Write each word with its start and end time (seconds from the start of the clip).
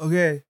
Okay, 0.00 0.42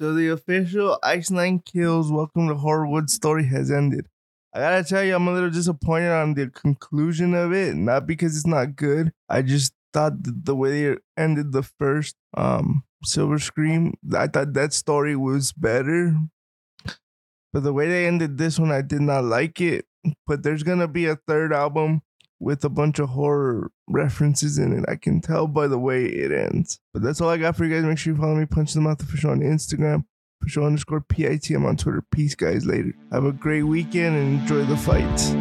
so 0.00 0.14
the 0.14 0.28
official 0.28 0.98
Ice 1.02 1.30
Nine 1.30 1.60
Kills 1.60 2.10
Welcome 2.12 2.48
to 2.48 2.54
Horrorwood 2.54 3.10
story 3.10 3.44
has 3.46 3.70
ended. 3.70 4.06
I 4.54 4.60
gotta 4.60 4.84
tell 4.84 5.02
you, 5.02 5.14
I'm 5.14 5.26
a 5.28 5.32
little 5.32 5.50
disappointed 5.50 6.10
on 6.12 6.34
the 6.34 6.48
conclusion 6.48 7.34
of 7.34 7.52
it. 7.52 7.74
Not 7.74 8.06
because 8.06 8.36
it's 8.36 8.46
not 8.46 8.76
good. 8.76 9.12
I 9.28 9.42
just 9.42 9.72
thought 9.92 10.22
th- 10.24 10.36
the 10.44 10.54
way 10.54 10.70
they 10.92 10.96
ended 11.16 11.52
the 11.52 11.62
first 11.62 12.16
um 12.36 12.84
Silver 13.04 13.38
Scream, 13.40 13.94
I 14.16 14.28
thought 14.28 14.52
that 14.52 14.72
story 14.72 15.16
was 15.16 15.52
better. 15.52 16.14
But 17.52 17.62
the 17.62 17.72
way 17.72 17.88
they 17.88 18.06
ended 18.06 18.38
this 18.38 18.58
one, 18.58 18.70
I 18.70 18.82
did 18.82 19.00
not 19.02 19.24
like 19.24 19.60
it. 19.60 19.86
But 20.26 20.42
there's 20.42 20.62
gonna 20.62 20.88
be 20.88 21.06
a 21.06 21.16
third 21.16 21.52
album 21.52 22.02
with 22.42 22.64
a 22.64 22.68
bunch 22.68 22.98
of 22.98 23.10
horror 23.10 23.70
references 23.88 24.58
in 24.58 24.76
it. 24.76 24.84
I 24.88 24.96
can 24.96 25.20
tell 25.20 25.46
by 25.46 25.68
the 25.68 25.78
way 25.78 26.04
it 26.06 26.32
ends. 26.32 26.80
But 26.92 27.02
that's 27.02 27.20
all 27.20 27.30
I 27.30 27.36
got 27.36 27.56
for 27.56 27.64
you 27.64 27.74
guys. 27.74 27.84
Make 27.84 27.98
sure 27.98 28.12
you 28.12 28.20
follow 28.20 28.34
me, 28.34 28.46
Punch 28.46 28.74
the 28.74 28.80
Mouth 28.80 29.00
Official 29.00 29.30
on 29.30 29.40
Instagram, 29.40 30.04
official 30.42 30.66
underscore 30.66 31.00
PITM 31.00 31.64
on 31.64 31.76
Twitter. 31.76 32.02
Peace, 32.10 32.34
guys. 32.34 32.66
Later. 32.66 32.94
Have 33.12 33.24
a 33.24 33.32
great 33.32 33.62
weekend 33.62 34.16
and 34.16 34.40
enjoy 34.40 34.64
the 34.64 34.76
fights. 34.76 35.32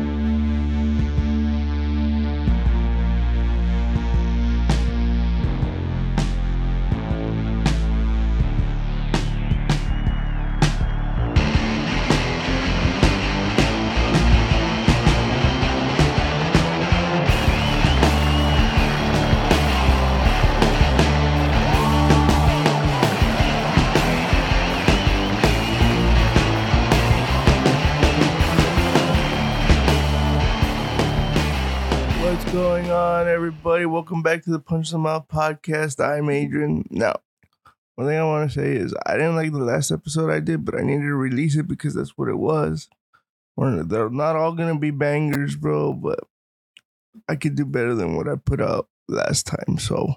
Everybody? 33.61 33.85
Welcome 33.85 34.23
back 34.23 34.43
to 34.45 34.49
the 34.49 34.57
Punch 34.57 34.89
the 34.89 34.97
Mouth 34.97 35.27
podcast. 35.27 36.03
I'm 36.03 36.31
Adrian. 36.31 36.83
Now, 36.89 37.17
one 37.93 38.07
thing 38.07 38.17
I 38.17 38.23
want 38.23 38.49
to 38.49 38.59
say 38.59 38.75
is 38.75 38.91
I 39.05 39.11
didn't 39.13 39.35
like 39.35 39.51
the 39.51 39.59
last 39.59 39.91
episode 39.91 40.31
I 40.31 40.39
did, 40.39 40.65
but 40.65 40.73
I 40.73 40.81
needed 40.81 41.03
to 41.03 41.13
release 41.13 41.55
it 41.55 41.67
because 41.67 41.93
that's 41.93 42.17
what 42.17 42.27
it 42.27 42.39
was. 42.39 42.89
They're 43.55 44.09
not 44.09 44.35
all 44.35 44.53
gonna 44.53 44.79
be 44.79 44.89
bangers, 44.89 45.55
bro, 45.55 45.93
but 45.93 46.21
I 47.29 47.35
could 47.35 47.53
do 47.53 47.63
better 47.63 47.93
than 47.93 48.15
what 48.15 48.27
I 48.27 48.33
put 48.35 48.61
out 48.61 48.89
last 49.07 49.45
time. 49.45 49.77
So 49.77 50.15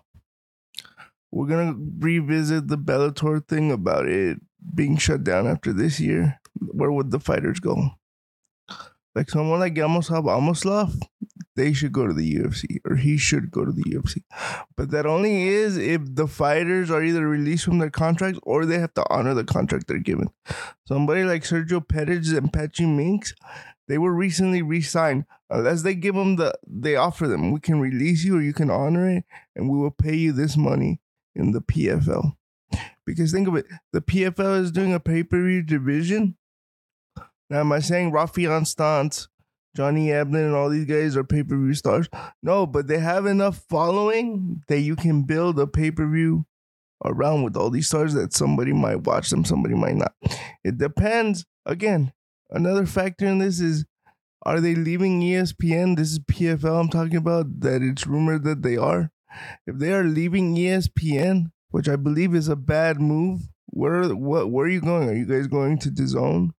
we're 1.31 1.49
gonna 1.49 1.77
revisit 1.99 2.69
the 2.69 2.79
Bellator 2.79 3.47
thing 3.47 3.71
about 3.71 4.09
it 4.09 4.39
being 4.75 4.97
shut 4.97 5.23
down 5.23 5.47
after 5.47 5.75
this 5.75 6.01
year. 6.01 6.41
Where 6.61 6.91
would 6.91 7.11
the 7.11 7.21
fighters 7.21 7.61
go? 7.61 7.91
Like 9.15 9.29
someone 9.29 9.61
like 9.61 9.75
Yamoslav 9.75 10.25
Amoslav, 10.25 10.99
they 11.57 11.73
should 11.73 11.93
go 11.93 12.07
to 12.07 12.13
the 12.13 12.37
UFC 12.37 12.79
or 12.85 12.97
he 12.97 13.17
should 13.17 13.51
go 13.51 13.65
to 13.65 13.73
the 13.73 13.85
UFC. 13.85 14.23
But 14.77 14.91
that 14.91 15.07
only 15.07 15.49
is 15.49 15.77
if 15.77 16.01
the 16.05 16.27
fighters 16.27 16.91
are 16.91 17.03
either 17.03 17.27
released 17.29 17.65
from 17.65 17.79
their 17.79 17.91
contracts 17.91 18.41
or 18.43 18.67
they 18.67 18.79
have 18.79 18.95
to 18.95 19.05
honor 19.11 19.35
the 19.35 19.45
contract 19.45 19.87
they're 19.87 19.99
given. 19.99 20.31
Somebody 20.87 21.25
like 21.25 21.43
Sergio 21.43 21.87
Pettis 21.87 22.33
and 22.33 22.53
Patchy 22.53 22.87
Mix, 22.87 23.35
they 23.89 23.99
were 23.99 24.15
recently 24.15 24.63
re-signed. 24.63 25.25
Uh, 25.51 25.59
Unless 25.59 25.83
they 25.83 25.95
give 25.95 26.15
them 26.15 26.37
the, 26.37 26.55
they 26.67 26.97
offer 26.97 27.29
them, 27.29 27.53
we 27.53 27.61
can 27.61 27.81
release 27.81 28.25
you 28.25 28.39
or 28.39 28.43
you 28.43 28.53
can 28.53 28.71
honor 28.71 29.09
it, 29.09 29.25
and 29.55 29.71
we 29.71 29.79
will 29.79 29.91
pay 29.91 30.17
you 30.17 30.33
this 30.33 30.57
money 30.57 31.01
in 31.35 31.53
the 31.53 31.61
PFL. 31.61 32.37
Because 33.07 33.33
think 33.33 33.49
of 33.49 33.57
it, 33.57 33.67
the 33.93 34.01
PFL 34.01 34.61
is 34.61 34.73
doing 34.73 34.95
a 34.95 35.01
pay-per-view 35.01 35.63
division. 35.63 36.37
Now, 37.51 37.61
am 37.61 37.73
I 37.73 37.81
saying 37.81 38.13
Rafian 38.13 38.63
Stantz, 38.63 39.29
Johnny 39.77 40.09
Eblen, 40.09 40.47
and 40.47 40.55
all 40.55 40.71
these 40.71 40.85
guys 40.85 41.17
are 41.17 41.25
pay-per-view 41.25 41.75
stars? 41.75 42.09
No, 42.43 42.67
but 42.67 42.87
they 42.87 42.99
have 42.99 43.27
enough 43.27 43.65
following 43.69 44.63
that 44.69 44.81
you 44.81 44.97
can 44.97 45.23
build 45.23 45.59
a 45.59 45.67
pay-per-view 45.67 46.47
around 47.05 47.43
with 47.43 47.57
all 47.57 47.71
these 47.71 47.89
stars 47.89 48.15
that 48.15 48.33
somebody 48.33 48.73
might 48.73 49.03
watch 49.03 49.31
them, 49.31 49.45
somebody 49.45 49.75
might 49.75 49.97
not. 49.97 50.15
It 50.63 50.79
depends. 50.79 51.45
Again, 51.67 52.13
another 52.51 52.87
factor 52.87 53.27
in 53.27 53.39
this 53.39 53.61
is 53.61 53.85
are 54.47 54.61
they 54.61 54.75
leaving 54.75 55.21
ESPN? 55.21 55.97
This 55.97 56.13
is 56.13 56.19
PFL 56.19 56.81
I'm 56.81 56.89
talking 56.89 57.17
about, 57.17 57.61
that 57.61 57.83
it's 57.83 58.07
rumored 58.07 58.45
that 58.45 58.63
they 58.63 58.77
are. 58.77 59.11
If 59.67 59.79
they 59.79 59.93
are 59.93 60.05
leaving 60.05 60.55
ESPN, 60.55 61.51
which 61.71 61.89
I 61.89 61.97
believe 61.97 62.35
is 62.35 62.49
a 62.49 62.57
bad 62.57 63.01
move, 63.01 63.49
where 63.67 64.15
what 64.15 64.51
where 64.51 64.67
are 64.67 64.71
you 64.71 64.81
going? 64.81 65.09
Are 65.09 65.15
you 65.15 65.25
guys 65.25 65.47
going 65.47 65.79
to 65.79 65.91
DAZN? 65.91 66.51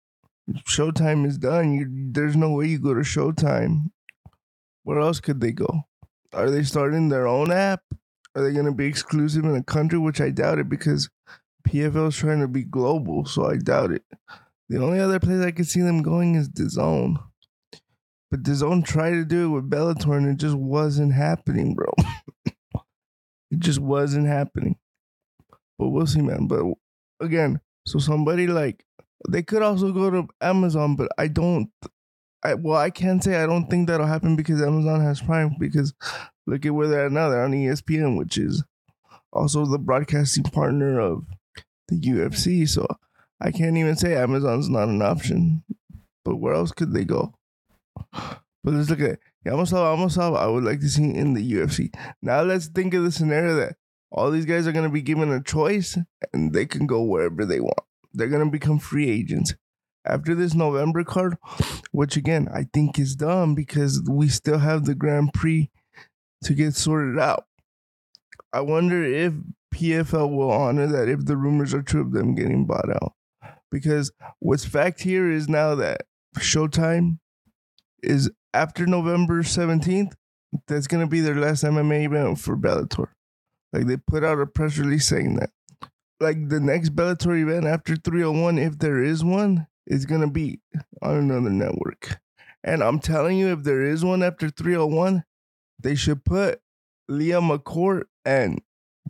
Showtime 0.49 1.25
is 1.25 1.37
done. 1.37 1.73
You, 1.73 1.87
there's 1.89 2.35
no 2.35 2.51
way 2.51 2.67
you 2.67 2.79
go 2.79 2.93
to 2.93 3.01
Showtime. 3.01 3.91
Where 4.83 4.99
else 4.99 5.19
could 5.19 5.41
they 5.41 5.51
go? 5.51 5.83
Are 6.33 6.49
they 6.49 6.63
starting 6.63 7.09
their 7.09 7.27
own 7.27 7.51
app? 7.51 7.81
Are 8.35 8.43
they 8.43 8.53
going 8.53 8.65
to 8.65 8.71
be 8.71 8.85
exclusive 8.85 9.45
in 9.45 9.55
a 9.55 9.63
country? 9.63 9.97
Which 9.97 10.21
I 10.21 10.29
doubt 10.29 10.59
it 10.59 10.69
because 10.69 11.09
PFL 11.67 12.09
is 12.09 12.17
trying 12.17 12.41
to 12.41 12.47
be 12.47 12.63
global, 12.63 13.25
so 13.25 13.49
I 13.49 13.57
doubt 13.57 13.91
it. 13.91 14.03
The 14.69 14.83
only 14.83 14.99
other 14.99 15.19
place 15.19 15.43
I 15.43 15.51
could 15.51 15.67
see 15.67 15.81
them 15.81 16.01
going 16.03 16.35
is 16.35 16.49
DAZN. 16.49 17.17
But 18.29 18.43
DAZN 18.43 18.85
tried 18.85 19.11
to 19.11 19.25
do 19.25 19.45
it 19.45 19.55
with 19.55 19.69
Bellator 19.69 20.17
and 20.17 20.27
it 20.27 20.37
just 20.37 20.55
wasn't 20.55 21.13
happening, 21.13 21.73
bro. 21.73 21.91
it 22.45 23.59
just 23.59 23.79
wasn't 23.79 24.27
happening. 24.27 24.77
But 25.77 25.89
we'll 25.89 26.07
see, 26.07 26.21
man. 26.21 26.47
But 26.47 26.63
again, 27.19 27.61
so 27.85 27.99
somebody 27.99 28.47
like 28.47 28.83
they 29.29 29.43
could 29.43 29.61
also 29.61 29.91
go 29.91 30.09
to 30.09 30.27
Amazon, 30.41 30.95
but 30.95 31.09
I 31.17 31.27
don't. 31.27 31.71
I 32.43 32.53
well, 32.53 32.77
I 32.77 32.89
can't 32.89 33.23
say 33.23 33.41
I 33.41 33.45
don't 33.45 33.67
think 33.67 33.87
that'll 33.87 34.05
happen 34.05 34.35
because 34.35 34.61
Amazon 34.61 35.01
has 35.01 35.21
Prime. 35.21 35.55
Because 35.59 35.93
look 36.45 36.65
at 36.65 36.73
where 36.73 36.87
they're 36.87 37.07
at 37.07 37.11
now. 37.11 37.29
They're 37.29 37.43
on 37.43 37.51
ESPN, 37.51 38.17
which 38.17 38.37
is 38.37 38.63
also 39.31 39.65
the 39.65 39.79
broadcasting 39.79 40.43
partner 40.43 40.99
of 40.99 41.25
the 41.87 41.99
UFC. 41.99 42.67
So 42.67 42.87
I 43.41 43.51
can't 43.51 43.77
even 43.77 43.95
say 43.95 44.15
Amazon's 44.15 44.69
not 44.69 44.89
an 44.89 45.01
option. 45.01 45.63
But 46.23 46.37
where 46.37 46.53
else 46.53 46.71
could 46.71 46.93
they 46.93 47.05
go? 47.05 47.33
But 48.13 48.73
let's 48.73 48.89
look 48.89 49.01
at. 49.01 49.19
Yamoslav 49.45 49.95
Amosov, 49.95 50.35
I 50.35 50.47
would 50.47 50.63
like 50.63 50.79
to 50.79 50.89
see 50.89 51.03
in 51.03 51.35
the 51.35 51.53
UFC. 51.53 51.93
Now 52.23 52.41
let's 52.41 52.65
think 52.65 52.95
of 52.95 53.03
the 53.03 53.11
scenario 53.11 53.55
that 53.57 53.75
all 54.11 54.31
these 54.31 54.45
guys 54.45 54.65
are 54.65 54.71
going 54.71 54.85
to 54.85 54.91
be 54.91 55.03
given 55.03 55.31
a 55.31 55.39
choice 55.39 55.97
and 56.33 56.51
they 56.51 56.65
can 56.65 56.87
go 56.87 57.03
wherever 57.03 57.45
they 57.45 57.59
want. 57.59 57.77
They're 58.15 58.29
going 58.29 58.45
to 58.45 58.51
become 58.51 58.79
free 58.79 59.09
agents. 59.09 59.53
After 60.05 60.35
this 60.35 60.53
November 60.53 61.03
card, 61.03 61.37
which 61.91 62.15
again, 62.15 62.47
I 62.53 62.67
think 62.73 62.99
is 62.99 63.15
dumb 63.15 63.55
because 63.55 64.03
we 64.07 64.27
still 64.27 64.59
have 64.59 64.85
the 64.85 64.93
Grand 64.93 65.33
Prix 65.33 65.71
to 66.43 66.53
get 66.53 66.75
sorted 66.75 67.17
out. 67.17 67.45
I 68.53 68.61
wonder 68.61 69.03
if 69.03 69.33
PFL 69.73 70.29
will 70.29 70.51
honor 70.51 70.87
that 70.87 71.09
if 71.09 71.25
the 71.25 71.35
rumors 71.35 71.73
are 71.73 71.81
true 71.81 72.01
of 72.01 72.11
them 72.11 72.35
getting 72.35 72.65
bought 72.65 72.89
out. 72.89 73.13
Because 73.71 74.11
what's 74.39 74.63
fact 74.63 75.01
here 75.01 75.29
is 75.29 75.49
now 75.49 75.75
that 75.75 76.01
Showtime 76.37 77.19
is 78.01 78.29
after 78.53 78.85
November 78.85 79.41
17th, 79.41 80.13
that's 80.67 80.87
going 80.87 81.03
to 81.03 81.09
be 81.09 81.19
their 81.19 81.35
last 81.35 81.63
MMA 81.63 82.05
event 82.05 82.39
for 82.39 82.55
Bellator. 82.55 83.07
Like 83.73 83.87
they 83.87 83.97
put 83.97 84.23
out 84.23 84.39
a 84.39 84.45
press 84.45 84.77
release 84.77 85.07
saying 85.07 85.35
that. 85.35 85.49
Like 86.19 86.49
the 86.49 86.59
next 86.59 86.95
Bellator 86.95 87.41
event 87.41 87.65
after 87.65 87.95
301, 87.95 88.57
if 88.57 88.79
there 88.79 89.03
is 89.03 89.23
one, 89.23 89.67
is 89.85 90.05
to 90.05 90.27
be 90.27 90.61
on 91.01 91.15
another 91.15 91.49
network. 91.49 92.19
And 92.63 92.81
I'm 92.81 92.99
telling 92.99 93.37
you, 93.37 93.49
if 93.49 93.63
there 93.63 93.83
is 93.83 94.03
one 94.03 94.23
after 94.23 94.49
301, 94.49 95.23
they 95.79 95.95
should 95.95 96.25
put 96.25 96.61
Leah 97.07 97.41
McCourt 97.41 98.03
and 98.23 98.61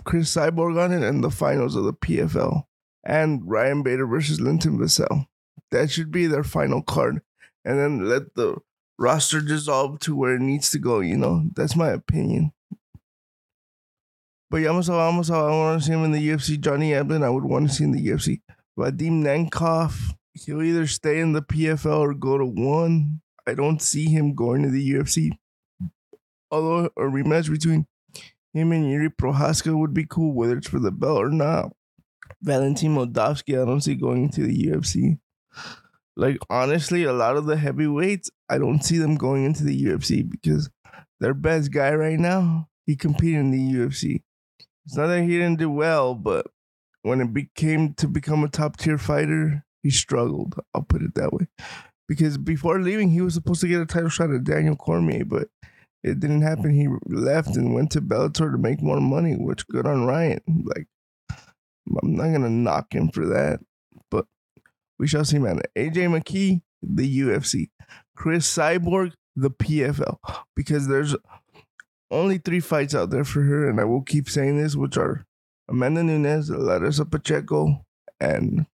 Chris 0.04 0.36
Cyborg 0.36 0.78
on 0.78 0.92
it 0.92 1.04
in 1.04 1.22
the 1.22 1.32
finals 1.32 1.76
of 1.76 1.86
the 1.86 1.94
PFL 1.94 2.64
and 3.04 3.42
Ryan 3.46 3.84
Bader 3.84 4.08
versus 4.08 4.42
Linton 4.42 4.78
Vassell. 4.78 5.28
That 5.72 5.92
should 5.92 6.12
be 6.12 6.28
their 6.28 6.44
final 6.44 6.82
card. 6.82 7.22
And 7.64 7.80
then 7.80 8.10
let 8.10 8.36
the 8.36 8.58
roster 8.98 9.42
dissolve 9.42 10.00
to 10.00 10.16
where 10.16 10.36
it 10.36 10.42
needs 10.42 10.70
to 10.72 10.80
go, 10.80 11.00
you 11.00 11.18
know? 11.18 11.46
That's 11.56 11.76
my 11.76 11.90
opinion. 11.90 12.52
But 14.56 14.62
Yamasawa 14.62 15.12
Amasawa, 15.12 15.52
I 15.52 15.58
want 15.58 15.82
to 15.82 15.86
see 15.86 15.92
him 15.92 16.06
in 16.06 16.14
the 16.14 16.30
UFC. 16.30 16.58
Johnny 16.58 16.92
Eblen, 16.92 17.26
I 17.26 17.30
would 17.30 17.44
want 17.44 17.68
to 17.68 17.76
see 17.76 17.84
in 17.84 17.92
the 17.92 18.08
UFC. 18.08 18.40
Vadim 18.80 19.22
Nemkov, 19.22 20.14
he'll 20.34 20.62
either 20.62 20.88
stay 20.88 21.20
in 21.20 21.34
the 21.34 21.42
PFL 21.42 22.00
or 22.00 22.14
go 22.14 22.38
to 22.38 22.46
one. 22.46 23.20
I 23.46 23.54
don't 23.54 23.82
see 23.82 24.06
him 24.06 24.34
going 24.34 24.64
to 24.64 24.70
the 24.70 24.92
UFC. 24.92 25.32
Although 26.50 26.86
a 26.86 27.02
rematch 27.02 27.52
between 27.52 27.86
him 28.54 28.72
and 28.72 28.90
Yuri 28.90 29.10
Prochazka 29.10 29.78
would 29.78 29.94
be 29.94 30.06
cool, 30.06 30.34
whether 30.34 30.56
it's 30.56 30.70
for 30.70 30.80
the 30.80 30.90
belt 30.90 31.18
or 31.18 31.30
not. 31.32 31.74
Valentin 32.42 32.96
Moldavsky, 32.96 33.62
I 33.62 33.66
don't 33.66 33.82
see 33.82 33.96
going 33.96 34.30
to 34.30 34.44
the 34.44 34.68
UFC. 34.68 35.20
Like 36.16 36.38
honestly, 36.50 37.04
a 37.04 37.12
lot 37.12 37.36
of 37.36 37.46
the 37.46 37.58
heavyweights, 37.58 38.32
I 38.48 38.60
don't 38.60 38.86
see 38.86 39.00
them 39.00 39.18
going 39.18 39.44
into 39.44 39.66
the 39.66 39.84
UFC 39.84 40.26
because 40.26 40.70
their 41.20 41.34
best 41.34 41.74
guy 41.74 41.94
right 41.94 42.18
now, 42.18 42.70
he 42.86 42.96
competed 42.96 43.42
in 43.42 43.52
the 43.52 43.74
UFC. 43.80 44.22
It's 44.86 44.96
not 44.96 45.08
that 45.08 45.24
he 45.24 45.30
didn't 45.30 45.60
do 45.60 45.70
well, 45.70 46.14
but 46.16 46.48
when 47.02 47.22
it 47.22 47.34
became 47.34 47.94
to 47.96 48.08
become 48.08 48.44
a 48.44 48.50
top 48.50 48.78
tier 48.78 48.98
fighter, 48.98 49.64
he 49.84 49.90
struggled. 49.90 50.60
I'll 50.74 50.84
put 50.84 51.02
it 51.02 51.16
that 51.16 51.34
way. 51.34 51.48
Because 52.08 52.38
before 52.38 52.80
leaving, 52.80 53.10
he 53.10 53.22
was 53.22 53.34
supposed 53.34 53.62
to 53.62 53.68
get 53.68 53.82
a 53.82 53.86
title 53.86 54.10
shot 54.10 54.32
at 54.32 54.44
Daniel 54.44 54.76
Cormier, 54.76 55.26
but 55.26 55.48
it 56.04 56.20
didn't 56.20 56.44
happen. 56.44 56.70
He 56.70 56.88
left 57.08 57.56
and 57.56 57.74
went 57.74 57.92
to 57.92 58.02
Bellator 58.02 58.52
to 58.52 58.58
make 58.60 58.82
more 58.82 59.00
money, 59.02 59.34
which 59.34 59.68
good 59.68 59.88
on 59.88 60.06
Ryan. 60.06 60.40
Like, 60.48 60.88
I'm 61.32 62.16
not 62.16 62.32
gonna 62.32 62.50
knock 62.50 62.94
him 62.94 63.10
for 63.10 63.26
that, 63.26 63.60
but 64.12 64.28
we 65.00 65.08
shall 65.08 65.26
see, 65.26 65.40
man. 65.40 65.62
AJ 65.76 66.10
McKee, 66.10 66.62
the 66.84 67.20
UFC, 67.22 67.70
Chris 68.16 68.52
Cyborg, 68.56 69.14
the 69.36 69.50
PFL, 69.50 70.18
because 70.56 70.88
there's 70.88 71.16
only 72.12 72.38
three 72.38 72.60
fights 72.60 72.94
out 72.94 73.10
there 73.10 73.24
for 73.24 73.42
her, 73.44 73.70
and 73.70 73.80
I 73.80 73.84
will 73.84 74.02
keep 74.02 74.30
saying 74.30 74.58
this, 74.58 74.76
which 74.76 74.98
are 74.98 75.26
Amanda 75.68 76.04
Nunes, 76.04 76.50
Larissa 76.50 77.06
Pacheco, 77.06 77.86
and 78.20 78.68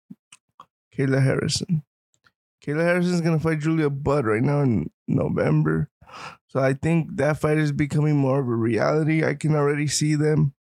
Kayla 0.96 1.24
Harrison. 1.24 1.84
Kayla 2.66 2.84
Harrison 2.84 3.14
is 3.14 3.22
gonna 3.22 3.40
fight 3.40 3.60
Julia 3.60 3.90
Budd 3.90 4.26
right 4.26 4.44
now 4.44 4.62
in 4.62 4.92
November. 5.08 5.90
So 6.50 6.60
I 6.60 6.74
think 6.74 7.16
that 7.16 7.40
fight 7.40 7.58
is 7.58 7.72
becoming 7.72 8.18
more 8.18 8.42
of 8.42 8.48
a 8.48 8.56
reality. 8.56 9.24
I 9.24 9.36
can 9.36 9.56
already 9.56 9.88
see 9.88 10.16
them. 10.16 10.54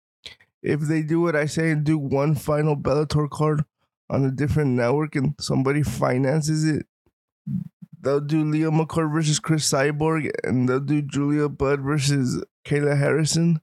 If 0.62 0.80
they 0.80 1.02
do 1.02 1.20
what 1.20 1.34
I 1.34 1.46
say 1.46 1.70
and 1.70 1.84
do 1.84 1.98
one 1.98 2.34
final 2.34 2.76
Bellator 2.76 3.28
card 3.28 3.64
on 4.08 4.24
a 4.24 4.30
different 4.30 4.70
network 4.70 5.16
and 5.16 5.34
somebody 5.40 5.82
finances 5.82 6.64
it, 6.64 6.86
they'll 8.00 8.20
do 8.20 8.44
Leah 8.44 8.70
McCourt 8.70 9.12
versus 9.12 9.40
Chris 9.40 9.68
Cyborg 9.68 10.30
and 10.44 10.68
they'll 10.68 10.80
do 10.80 11.02
Julia 11.02 11.48
Budd 11.48 11.80
versus 11.80 12.42
Kayla 12.64 12.98
Harrison. 12.98 13.60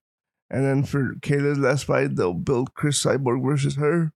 And 0.49 0.65
then 0.65 0.83
for 0.83 1.15
Kayla's 1.15 1.59
last 1.59 1.85
fight, 1.85 2.15
they'll 2.15 2.33
build 2.33 2.73
Chris 2.73 3.03
Cyborg 3.03 3.43
versus 3.43 3.75
her. 3.75 4.13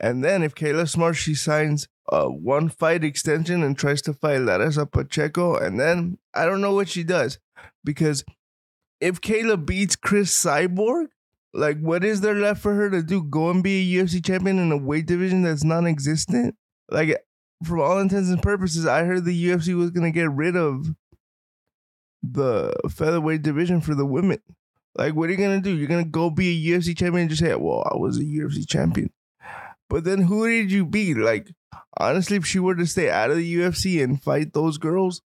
And 0.00 0.22
then 0.22 0.42
if 0.42 0.54
Kayla 0.54 0.88
Smart, 0.88 1.16
she 1.16 1.34
signs 1.34 1.88
a 2.10 2.30
one 2.30 2.68
fight 2.68 3.04
extension 3.04 3.62
and 3.62 3.76
tries 3.76 4.00
to 4.02 4.12
fight 4.12 4.40
Larissa 4.40 4.86
Pacheco. 4.86 5.56
And 5.56 5.78
then 5.78 6.18
I 6.34 6.46
don't 6.46 6.60
know 6.60 6.74
what 6.74 6.88
she 6.88 7.02
does 7.02 7.38
because 7.84 8.24
if 9.00 9.20
Kayla 9.20 9.64
beats 9.64 9.96
Chris 9.96 10.32
Cyborg, 10.32 11.06
like 11.52 11.80
what 11.80 12.04
is 12.04 12.20
there 12.20 12.34
left 12.34 12.62
for 12.62 12.74
her 12.74 12.90
to 12.90 13.02
do? 13.02 13.24
Go 13.24 13.50
and 13.50 13.62
be 13.62 13.98
a 13.98 14.02
UFC 14.02 14.24
champion 14.24 14.58
in 14.58 14.70
a 14.70 14.76
weight 14.76 15.06
division 15.06 15.42
that's 15.42 15.64
non-existent? 15.64 16.54
Like 16.90 17.24
for 17.64 17.78
all 17.78 17.98
intents 17.98 18.30
and 18.30 18.42
purposes, 18.42 18.86
I 18.86 19.04
heard 19.04 19.24
the 19.24 19.48
UFC 19.48 19.74
was 19.74 19.90
gonna 19.90 20.10
get 20.10 20.30
rid 20.30 20.56
of 20.56 20.94
the 22.22 22.74
featherweight 22.90 23.42
division 23.42 23.80
for 23.80 23.94
the 23.94 24.06
women. 24.06 24.40
Like, 24.96 25.14
what 25.14 25.28
are 25.28 25.32
you 25.32 25.38
gonna 25.38 25.60
do? 25.60 25.76
You're 25.76 25.88
gonna 25.88 26.04
go 26.04 26.30
be 26.30 26.48
a 26.48 26.76
UFC 26.76 26.96
champion 26.96 27.22
and 27.22 27.30
just 27.30 27.42
say, 27.42 27.54
"Well, 27.54 27.86
I 27.90 27.96
was 27.96 28.18
a 28.18 28.24
UFC 28.24 28.64
champion." 28.64 29.10
But 29.88 30.04
then, 30.04 30.22
who 30.22 30.46
did 30.48 30.72
you 30.72 30.84
beat? 30.84 31.16
Like, 31.16 31.52
honestly, 31.98 32.36
if 32.36 32.46
she 32.46 32.58
were 32.58 32.74
to 32.74 32.86
stay 32.86 33.08
out 33.10 33.30
of 33.30 33.36
the 33.36 33.54
UFC 33.54 34.02
and 34.02 34.22
fight 34.22 34.52
those 34.52 34.76
girls, 34.78 35.22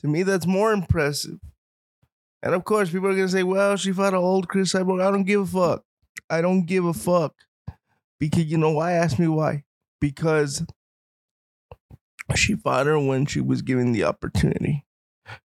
to 0.00 0.08
me, 0.08 0.22
that's 0.22 0.46
more 0.46 0.72
impressive. 0.72 1.38
And 2.42 2.54
of 2.54 2.64
course, 2.64 2.90
people 2.90 3.08
are 3.08 3.14
gonna 3.14 3.28
say, 3.28 3.42
"Well, 3.42 3.76
she 3.76 3.92
fought 3.92 4.14
an 4.14 4.20
old 4.20 4.48
Chris 4.48 4.72
Cyborg." 4.72 5.02
I 5.02 5.10
don't 5.10 5.24
give 5.24 5.40
a 5.40 5.46
fuck. 5.46 5.84
I 6.30 6.40
don't 6.40 6.66
give 6.66 6.84
a 6.84 6.94
fuck 6.94 7.34
because 8.20 8.44
you 8.44 8.58
know 8.58 8.72
why? 8.72 8.92
Ask 8.92 9.18
me 9.18 9.28
why. 9.28 9.64
Because 10.00 10.64
she 12.34 12.54
fought 12.54 12.86
her 12.86 12.98
when 12.98 13.26
she 13.26 13.40
was 13.40 13.62
given 13.62 13.92
the 13.92 14.04
opportunity. 14.04 14.84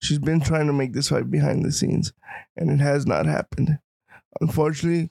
She's 0.00 0.19
been 0.19 0.41
trying 0.41 0.67
to 0.67 0.73
make 0.73 0.93
this 0.93 1.09
fight 1.09 1.31
behind 1.31 1.65
the 1.65 1.73
scenes, 1.73 2.12
and 2.56 2.71
it 2.71 2.81
has 2.81 3.06
not 3.06 3.27
happened. 3.27 3.79
Unfortunately, 4.41 5.11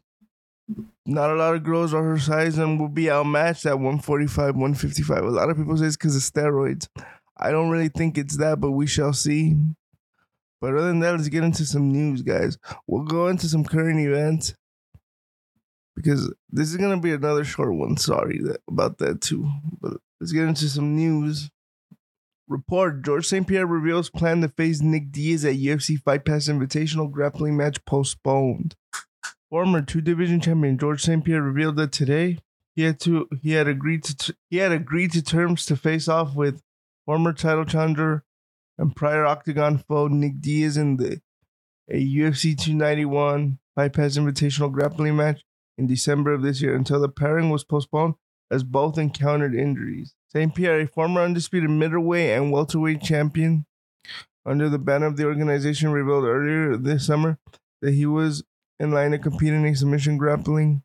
not 1.05 1.31
a 1.31 1.35
lot 1.35 1.55
of 1.55 1.63
girls 1.63 1.93
are 1.93 2.03
her 2.03 2.19
size 2.19 2.57
and 2.57 2.79
will 2.79 2.89
be 2.89 3.09
outmatched 3.09 3.65
at 3.65 3.79
145, 3.79 4.55
155. 4.55 5.23
A 5.23 5.29
lot 5.29 5.49
of 5.49 5.57
people 5.57 5.75
say 5.77 5.85
it's 5.85 5.97
because 5.97 6.15
of 6.15 6.21
steroids. 6.21 6.87
I 7.37 7.51
don't 7.51 7.69
really 7.69 7.89
think 7.89 8.17
it's 8.17 8.37
that, 8.37 8.59
but 8.59 8.71
we 8.71 8.85
shall 8.85 9.13
see. 9.13 9.55
But 10.61 10.75
other 10.75 10.87
than 10.87 10.99
that, 10.99 11.15
let's 11.15 11.29
get 11.29 11.43
into 11.43 11.65
some 11.65 11.91
news, 11.91 12.21
guys. 12.21 12.57
We'll 12.85 13.05
go 13.05 13.27
into 13.27 13.47
some 13.47 13.63
current 13.63 13.99
events 13.99 14.53
because 15.95 16.33
this 16.49 16.69
is 16.69 16.77
gonna 16.77 16.99
be 16.99 17.13
another 17.13 17.43
short 17.43 17.73
one. 17.73 17.97
Sorry 17.97 18.39
that, 18.43 18.61
about 18.69 18.97
that 18.99 19.21
too. 19.21 19.49
But 19.81 19.97
let's 20.19 20.33
get 20.33 20.47
into 20.47 20.67
some 20.69 20.95
news. 20.95 21.49
Report: 22.49 23.03
George 23.03 23.27
St. 23.27 23.47
Pierre 23.47 23.67
reveals 23.67 24.09
plan 24.09 24.41
to 24.41 24.49
face 24.49 24.81
Nick 24.81 25.11
Diaz 25.11 25.45
at 25.45 25.53
UFC 25.53 26.01
Fight 26.01 26.25
Pass 26.25 26.47
Invitational 26.47 27.11
grappling 27.11 27.55
match 27.55 27.85
postponed. 27.85 28.75
Former 29.51 29.83
two 29.83 30.01
division 30.01 30.41
champion 30.41 30.79
George 30.79 31.03
St. 31.03 31.23
Pierre 31.23 31.43
revealed 31.43 31.75
that 31.75 31.91
today 31.91 32.39
he 32.75 32.81
had 32.81 32.99
to 33.01 33.27
he 33.39 33.51
had 33.51 33.67
agreed 33.67 34.03
to 34.05 34.35
he 34.49 34.57
had 34.57 34.71
agreed 34.71 35.11
to 35.11 35.21
terms 35.21 35.67
to 35.67 35.75
face 35.75 36.07
off 36.07 36.33
with 36.33 36.63
former 37.05 37.33
title 37.33 37.65
challenger 37.65 38.23
and 38.79 38.95
prior 38.95 39.27
Octagon 39.27 39.77
foe 39.77 40.07
Nick 40.07 40.41
Diaz 40.41 40.75
in 40.75 40.97
the 40.97 41.21
a 41.87 42.03
UFC 42.03 42.57
291 42.57 43.59
Fight 43.75 43.93
Pass 43.93 44.17
Invitational 44.17 44.71
grappling 44.71 45.15
match 45.15 45.43
in 45.77 45.85
December 45.85 46.33
of 46.33 46.41
this 46.41 46.63
year 46.63 46.75
until 46.75 46.99
the 46.99 47.09
pairing 47.09 47.51
was 47.51 47.63
postponed 47.63 48.15
as 48.49 48.63
both 48.63 48.97
encountered 48.97 49.53
injuries. 49.53 50.15
St. 50.31 50.53
Pierre, 50.53 50.81
a 50.81 50.87
former 50.87 51.21
undisputed 51.21 51.69
middleweight 51.69 52.31
and 52.31 52.51
welterweight 52.51 53.01
champion 53.01 53.65
under 54.45 54.69
the 54.69 54.79
banner 54.79 55.07
of 55.07 55.17
the 55.17 55.25
organization, 55.25 55.91
revealed 55.91 56.25
earlier 56.25 56.77
this 56.77 57.05
summer 57.05 57.37
that 57.81 57.93
he 57.93 58.05
was 58.05 58.43
in 58.79 58.91
line 58.91 59.11
to 59.11 59.17
compete 59.17 59.53
in 59.53 59.75
submission 59.75 60.17
grappling 60.17 60.83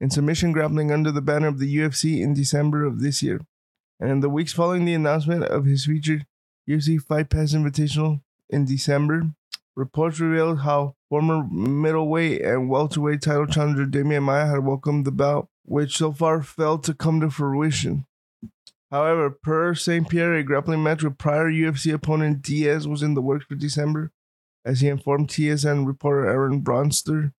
in 0.00 0.10
submission 0.10 0.52
grappling 0.52 0.90
under 0.90 1.10
the 1.10 1.22
banner 1.22 1.48
of 1.48 1.58
the 1.58 1.76
UFC 1.76 2.20
in 2.20 2.34
December 2.34 2.84
of 2.84 3.00
this 3.00 3.22
year. 3.22 3.40
And 4.00 4.10
in 4.10 4.20
the 4.20 4.28
weeks 4.28 4.52
following 4.52 4.84
the 4.84 4.94
announcement 4.94 5.44
of 5.44 5.64
his 5.64 5.86
featured 5.86 6.26
UFC 6.68 7.00
Fight 7.00 7.30
Pass 7.30 7.54
Invitational 7.54 8.20
in 8.50 8.64
December, 8.64 9.30
reports 9.76 10.20
revealed 10.20 10.60
how 10.60 10.96
former 11.08 11.44
middleweight 11.50 12.42
and 12.42 12.68
welterweight 12.68 13.22
title 13.22 13.46
challenger 13.46 13.86
Demian 13.86 14.24
Maia 14.24 14.46
had 14.46 14.64
welcomed 14.64 15.04
the 15.04 15.12
bout, 15.12 15.48
which 15.64 15.96
so 15.96 16.12
far 16.12 16.42
failed 16.42 16.84
to 16.84 16.92
come 16.94 17.20
to 17.20 17.30
fruition. 17.30 18.06
However, 18.94 19.28
per 19.28 19.74
St. 19.74 20.08
Pierre, 20.08 20.34
a 20.34 20.44
grappling 20.44 20.80
match 20.80 21.02
with 21.02 21.18
prior 21.18 21.50
UFC 21.50 21.92
opponent 21.92 22.42
Diaz 22.42 22.86
was 22.86 23.02
in 23.02 23.14
the 23.14 23.20
works 23.20 23.44
for 23.44 23.56
December, 23.56 24.12
as 24.64 24.82
he 24.82 24.86
informed 24.86 25.26
TSN 25.26 25.84
reporter 25.84 26.24
Aaron 26.26 26.62
Bronsteter, 26.62 27.32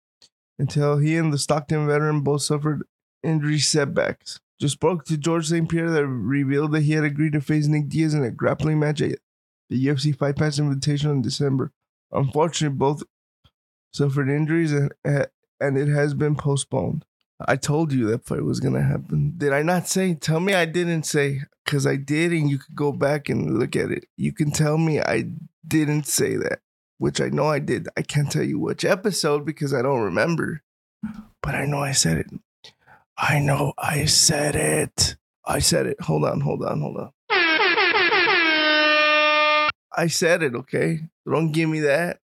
until 0.59 0.99
he 0.99 1.17
and 1.17 1.33
the 1.33 1.39
Stockton 1.39 1.87
veteran 1.87 2.23
both 2.23 2.43
suffered 2.43 2.83
injury 3.23 3.61
setbacks. 3.61 4.41
Just 4.61 4.75
spoke 4.75 5.05
to 5.05 5.17
George 5.17 5.47
St. 5.47 5.69
Pierre 5.69 5.93
that 5.93 6.09
revealed 6.09 6.73
that 6.73 6.83
he 6.83 6.95
had 6.95 7.05
agreed 7.05 7.35
to 7.35 7.41
face 7.41 7.69
Nick 7.69 7.89
Diaz 7.89 8.15
in 8.15 8.25
a 8.25 8.33
grappling 8.33 8.81
match 8.81 9.01
at 9.01 9.21
the 9.71 9.87
UFC 9.87 10.13
Fight 10.13 10.35
Pass 10.35 10.59
Invitation 10.59 11.13
in 11.13 11.23
December. 11.23 11.71
Unfortunately, 12.11 12.77
both 12.77 13.05
suffered 13.93 14.29
injuries 14.29 14.73
and, 14.73 14.93
and 15.05 15.79
it 15.79 15.87
has 15.87 16.15
been 16.15 16.35
postponed. 16.35 17.05
I 17.41 17.57
told 17.57 17.93
you 17.93 18.07
that 18.09 18.25
fight 18.27 18.45
was 18.45 18.61
gonna 18.61 18.83
happen. 18.83 19.35
Did 19.37 19.53
I 19.53 19.63
not 19.63 19.89
say? 19.89 20.15
Tell 20.15 20.41
me 20.41 20.55
I 20.55 20.65
didn't 20.67 21.03
say, 21.05 21.43
because 21.65 21.87
I 21.87 21.97
did, 21.97 22.33
and 22.33 22.49
you 22.49 22.59
could 22.59 22.77
go 22.77 22.93
back 22.93 23.29
and 23.29 23.59
look 23.59 23.75
at 23.77 23.91
it. 23.91 24.07
You 24.17 24.33
can 24.33 24.51
tell 24.51 24.79
me 24.79 25.01
I 25.01 25.31
didn't 25.67 26.07
say 26.07 26.37
that, 26.37 26.61
which 26.99 27.21
I 27.21 27.29
know 27.29 27.47
I 27.47 27.59
did. 27.59 27.89
I 27.97 28.03
can't 28.03 28.31
tell 28.31 28.45
you 28.45 28.59
which 28.59 28.85
episode 28.85 29.45
because 29.45 29.75
I 29.75 29.83
don't 29.83 30.03
remember, 30.03 30.63
but 31.43 31.55
I 31.55 31.67
know 31.67 31.81
I 31.81 31.93
said 31.93 32.19
it. 32.19 32.31
I 33.19 33.41
know 33.41 33.73
I 33.79 34.05
said 34.07 34.57
it. 34.57 35.17
I 35.45 35.59
said 35.59 35.87
it. 35.87 36.01
Hold 36.03 36.25
on, 36.25 36.41
hold 36.41 36.65
on, 36.65 36.81
hold 36.81 36.97
on. 36.97 37.11
I 39.97 40.09
said 40.09 40.43
it, 40.43 40.55
okay? 40.55 41.09
Don't 41.29 41.53
give 41.53 41.69
me 41.69 41.81
that. 41.81 42.19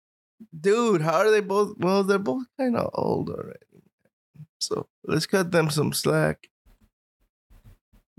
Dude, 0.57 1.01
how 1.01 1.17
are 1.17 1.31
they 1.31 1.41
both? 1.41 1.75
Well, 1.77 2.03
they're 2.03 2.19
both 2.19 2.45
kind 2.57 2.77
of 2.77 2.89
old 2.93 3.29
already. 3.29 3.59
So 4.59 4.87
let's 5.05 5.25
cut 5.25 5.51
them 5.51 5.69
some 5.69 5.93
slack. 5.93 6.49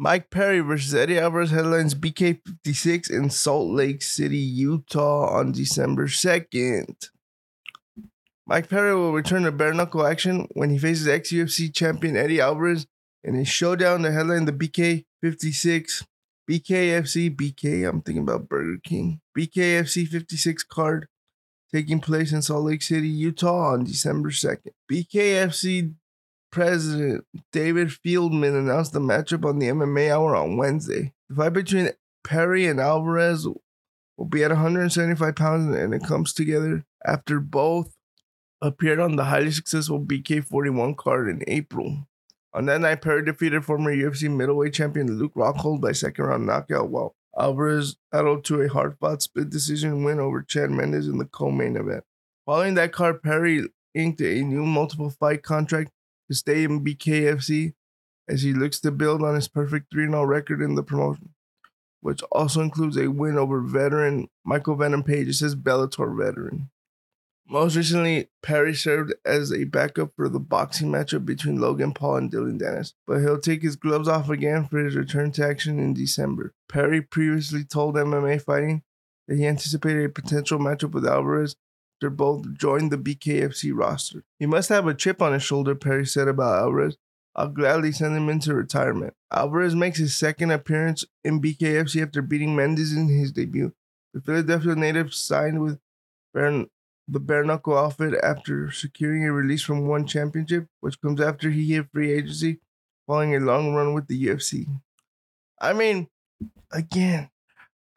Mike 0.00 0.30
Perry 0.30 0.60
versus 0.60 0.94
Eddie 0.94 1.18
Alvarez 1.18 1.50
headlines 1.50 1.94
BK56 1.94 3.10
in 3.10 3.30
Salt 3.30 3.68
Lake 3.70 4.00
City, 4.00 4.38
Utah 4.38 5.28
on 5.28 5.50
December 5.50 6.06
2nd. 6.06 7.10
Mike 8.46 8.68
Perry 8.68 8.94
will 8.94 9.12
return 9.12 9.42
to 9.42 9.52
bare 9.52 9.74
knuckle 9.74 10.06
action 10.06 10.46
when 10.52 10.70
he 10.70 10.78
faces 10.78 11.08
ex 11.08 11.32
UFC 11.32 11.74
champion 11.74 12.16
Eddie 12.16 12.40
Alvarez 12.40 12.86
in 13.24 13.34
a 13.34 13.44
showdown 13.44 14.02
to 14.02 14.12
headline 14.12 14.44
the 14.44 14.52
BK56 14.52 16.04
BKFC 16.48 17.34
BK. 17.36 17.86
I'm 17.86 18.00
thinking 18.00 18.22
about 18.22 18.48
Burger 18.48 18.80
King. 18.82 19.20
BKFC 19.36 20.06
56 20.06 20.62
card 20.62 21.08
taking 21.70 22.00
place 22.00 22.32
in 22.32 22.40
Salt 22.40 22.64
Lake 22.64 22.82
City, 22.82 23.08
Utah 23.08 23.72
on 23.72 23.84
December 23.84 24.30
2nd. 24.30 24.70
BKFC 24.90 25.94
President 26.50 27.24
David 27.52 27.92
Feldman 27.92 28.56
announced 28.56 28.92
the 28.92 29.00
matchup 29.00 29.44
on 29.44 29.58
the 29.58 29.68
MMA 29.68 30.10
Hour 30.10 30.34
on 30.34 30.56
Wednesday. 30.56 31.12
The 31.28 31.36
fight 31.36 31.52
between 31.52 31.90
Perry 32.24 32.66
and 32.66 32.80
Alvarez 32.80 33.46
will 34.16 34.26
be 34.26 34.42
at 34.44 34.50
175 34.50 35.36
pounds, 35.36 35.76
and 35.76 35.94
it 35.94 36.02
comes 36.04 36.32
together 36.32 36.84
after 37.04 37.40
both 37.40 37.96
appeared 38.60 38.98
on 38.98 39.16
the 39.16 39.24
highly 39.24 39.50
successful 39.50 40.00
BK41 40.00 40.96
card 40.96 41.28
in 41.28 41.42
April. 41.46 42.06
On 42.54 42.66
that 42.66 42.80
night, 42.80 43.02
Perry 43.02 43.24
defeated 43.24 43.64
former 43.64 43.94
UFC 43.94 44.30
middleweight 44.30 44.72
champion 44.72 45.18
Luke 45.18 45.34
Rockhold 45.34 45.80
by 45.80 45.92
second 45.92 46.24
round 46.24 46.46
knockout, 46.46 46.88
while 46.88 47.14
Alvarez 47.38 47.96
battled 48.10 48.44
to 48.46 48.62
a 48.62 48.68
hard 48.68 48.96
fought 48.98 49.22
split 49.22 49.50
decision 49.50 50.02
win 50.02 50.18
over 50.18 50.42
Chad 50.42 50.70
Mendes 50.70 51.06
in 51.06 51.18
the 51.18 51.26
co 51.26 51.50
main 51.50 51.76
event. 51.76 52.04
Following 52.46 52.74
that 52.74 52.92
card, 52.92 53.22
Perry 53.22 53.68
inked 53.94 54.20
a 54.20 54.42
new 54.42 54.64
multiple 54.64 55.10
fight 55.10 55.42
contract 55.42 55.90
to 56.28 56.34
stay 56.34 56.64
in 56.64 56.84
BKFC 56.84 57.74
as 58.28 58.42
he 58.42 58.52
looks 58.52 58.80
to 58.80 58.90
build 58.90 59.22
on 59.22 59.34
his 59.34 59.48
perfect 59.48 59.92
3 59.92 60.06
0 60.06 60.24
record 60.24 60.62
in 60.62 60.74
the 60.74 60.82
promotion, 60.82 61.30
which 62.00 62.22
also 62.30 62.60
includes 62.60 62.96
a 62.96 63.08
win 63.08 63.38
over 63.38 63.60
veteran 63.60 64.28
Michael 64.44 64.76
Venom 64.76 65.02
Page. 65.02 65.28
It 65.28 65.34
says 65.34 65.56
Bellator 65.56 66.16
veteran. 66.16 66.70
Most 67.50 67.76
recently, 67.76 68.28
Perry 68.42 68.74
served 68.74 69.14
as 69.24 69.50
a 69.50 69.64
backup 69.64 70.12
for 70.14 70.28
the 70.28 70.38
boxing 70.38 70.92
matchup 70.92 71.24
between 71.24 71.58
Logan 71.58 71.94
Paul 71.94 72.16
and 72.16 72.30
Dillon 72.30 72.58
Danis, 72.58 72.92
but 73.06 73.20
he'll 73.20 73.40
take 73.40 73.62
his 73.62 73.74
gloves 73.74 74.06
off 74.06 74.28
again 74.28 74.66
for 74.66 74.78
his 74.78 74.94
return 74.94 75.32
to 75.32 75.46
action 75.46 75.78
in 75.78 75.94
December. 75.94 76.52
Perry 76.68 77.00
previously 77.00 77.64
told 77.64 77.94
MMA 77.94 78.42
Fighting 78.42 78.82
that 79.26 79.38
he 79.38 79.46
anticipated 79.46 80.04
a 80.04 80.10
potential 80.10 80.58
matchup 80.58 80.90
with 80.90 81.06
Alvarez 81.06 81.56
after 81.98 82.10
both 82.10 82.54
joined 82.54 82.92
the 82.92 82.96
BKFC 82.96 83.72
roster. 83.74 84.22
He 84.38 84.46
must 84.46 84.68
have 84.68 84.86
a 84.86 84.94
chip 84.94 85.20
on 85.20 85.32
his 85.32 85.42
shoulder, 85.42 85.74
Perry 85.74 86.06
said 86.06 86.28
about 86.28 86.60
Alvarez. 86.62 86.96
I'll 87.34 87.48
gladly 87.48 87.90
send 87.90 88.16
him 88.16 88.28
into 88.28 88.54
retirement. 88.54 89.14
Alvarez 89.32 89.74
makes 89.74 89.98
his 89.98 90.14
second 90.14 90.52
appearance 90.52 91.04
in 91.24 91.40
BKFC 91.40 92.00
after 92.00 92.22
beating 92.22 92.54
Mendes 92.54 92.92
in 92.92 93.08
his 93.08 93.32
debut. 93.32 93.72
The 94.14 94.20
Philadelphia 94.20 94.76
native 94.76 95.12
signed 95.12 95.60
with 95.60 95.80
Bern 96.32 96.68
the 97.08 97.18
bare 97.18 97.42
knuckle 97.42 97.76
outfit 97.76 98.14
after 98.22 98.70
securing 98.70 99.24
a 99.24 99.32
release 99.32 99.62
from 99.62 99.88
one 99.88 100.06
championship, 100.06 100.66
which 100.80 101.00
comes 101.00 101.20
after 101.20 101.50
he 101.50 101.74
hit 101.74 101.86
free 101.92 102.12
agency 102.12 102.60
following 103.06 103.34
a 103.34 103.40
long 103.40 103.74
run 103.74 103.94
with 103.94 104.06
the 104.06 104.26
UFC. 104.26 104.66
I 105.60 105.72
mean, 105.72 106.08
again, 106.70 107.30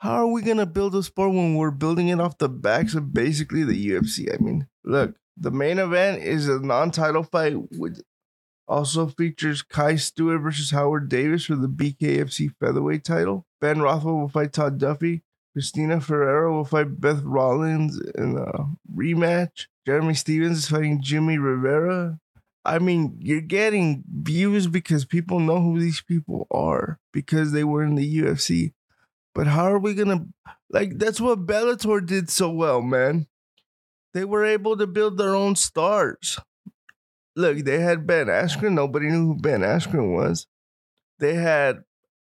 how 0.02 0.14
are 0.14 0.28
we 0.28 0.42
gonna 0.42 0.66
build 0.66 0.96
a 0.96 1.04
sport 1.04 1.30
when 1.30 1.56
we're 1.56 1.70
building 1.70 2.08
it 2.08 2.20
off 2.20 2.40
the 2.40 2.50
backs 2.50 2.96
of 2.96 3.14
basically 3.14 3.64
the 3.64 3.90
UFC? 3.90 4.34
I 4.34 4.44
mean, 4.44 4.68
look, 4.84 5.16
the 5.38 5.52
main 5.52 5.78
event 5.78 6.24
is 6.24 6.48
a 6.48 6.60
non-title 6.60 7.22
fight 7.22 7.54
which 7.78 8.00
also 8.68 9.08
features 9.08 9.62
Kai 9.62 9.98
Stewart 9.98 10.42
versus 10.42 10.72
Howard 10.72 11.08
Davis 11.08 11.46
for 11.46 11.56
the 11.56 11.68
BKFC 11.68 12.50
featherweight 12.60 13.04
title. 13.04 13.46
Ben 13.60 13.80
Rothwell 13.80 14.18
will 14.18 14.28
fight 14.28 14.54
Todd 14.54 14.80
Duffy. 14.80 15.22
Christina 15.54 16.02
Ferreira 16.02 16.52
will 16.52 16.66
fight 16.66 17.00
Beth 17.00 17.22
Rollins 17.22 18.02
in 18.16 18.40
a 18.40 18.70
rematch. 18.92 19.68
Jeremy 19.86 20.16
Stephens 20.16 20.58
is 20.60 20.70
fighting 20.70 21.00
Jimmy 21.04 21.38
Rivera. 21.38 22.18
I 22.66 22.80
mean, 22.80 23.18
you're 23.20 23.42
getting 23.42 24.04
views 24.12 24.66
because 24.66 25.06
people 25.06 25.40
know 25.40 25.62
who 25.62 25.80
these 25.80 26.02
people 26.02 26.48
are 26.50 27.00
because 27.14 27.52
they 27.52 27.64
were 27.64 27.84
in 27.84 27.96
the 27.96 28.18
UFC. 28.22 28.74
But 29.34 29.48
how 29.48 29.72
are 29.72 29.80
we 29.80 29.94
gonna 29.94 30.26
like? 30.70 30.98
That's 30.98 31.22
what 31.22 31.46
Bellator 31.46 32.06
did 32.06 32.30
so 32.30 32.50
well, 32.50 32.82
man. 32.82 33.28
They 34.14 34.26
were 34.26 34.44
able 34.44 34.76
to 34.78 34.88
build 34.88 35.18
their 35.18 35.36
own 35.36 35.56
stars. 35.56 36.38
Look, 37.36 37.60
they 37.60 37.80
had 37.80 38.06
Ben 38.06 38.28
Askren. 38.28 38.74
Nobody 38.74 39.08
knew 39.08 39.28
who 39.28 39.36
Ben 39.36 39.62
Askren 39.62 40.14
was. 40.14 40.48
They 41.20 41.36
had 41.36 41.84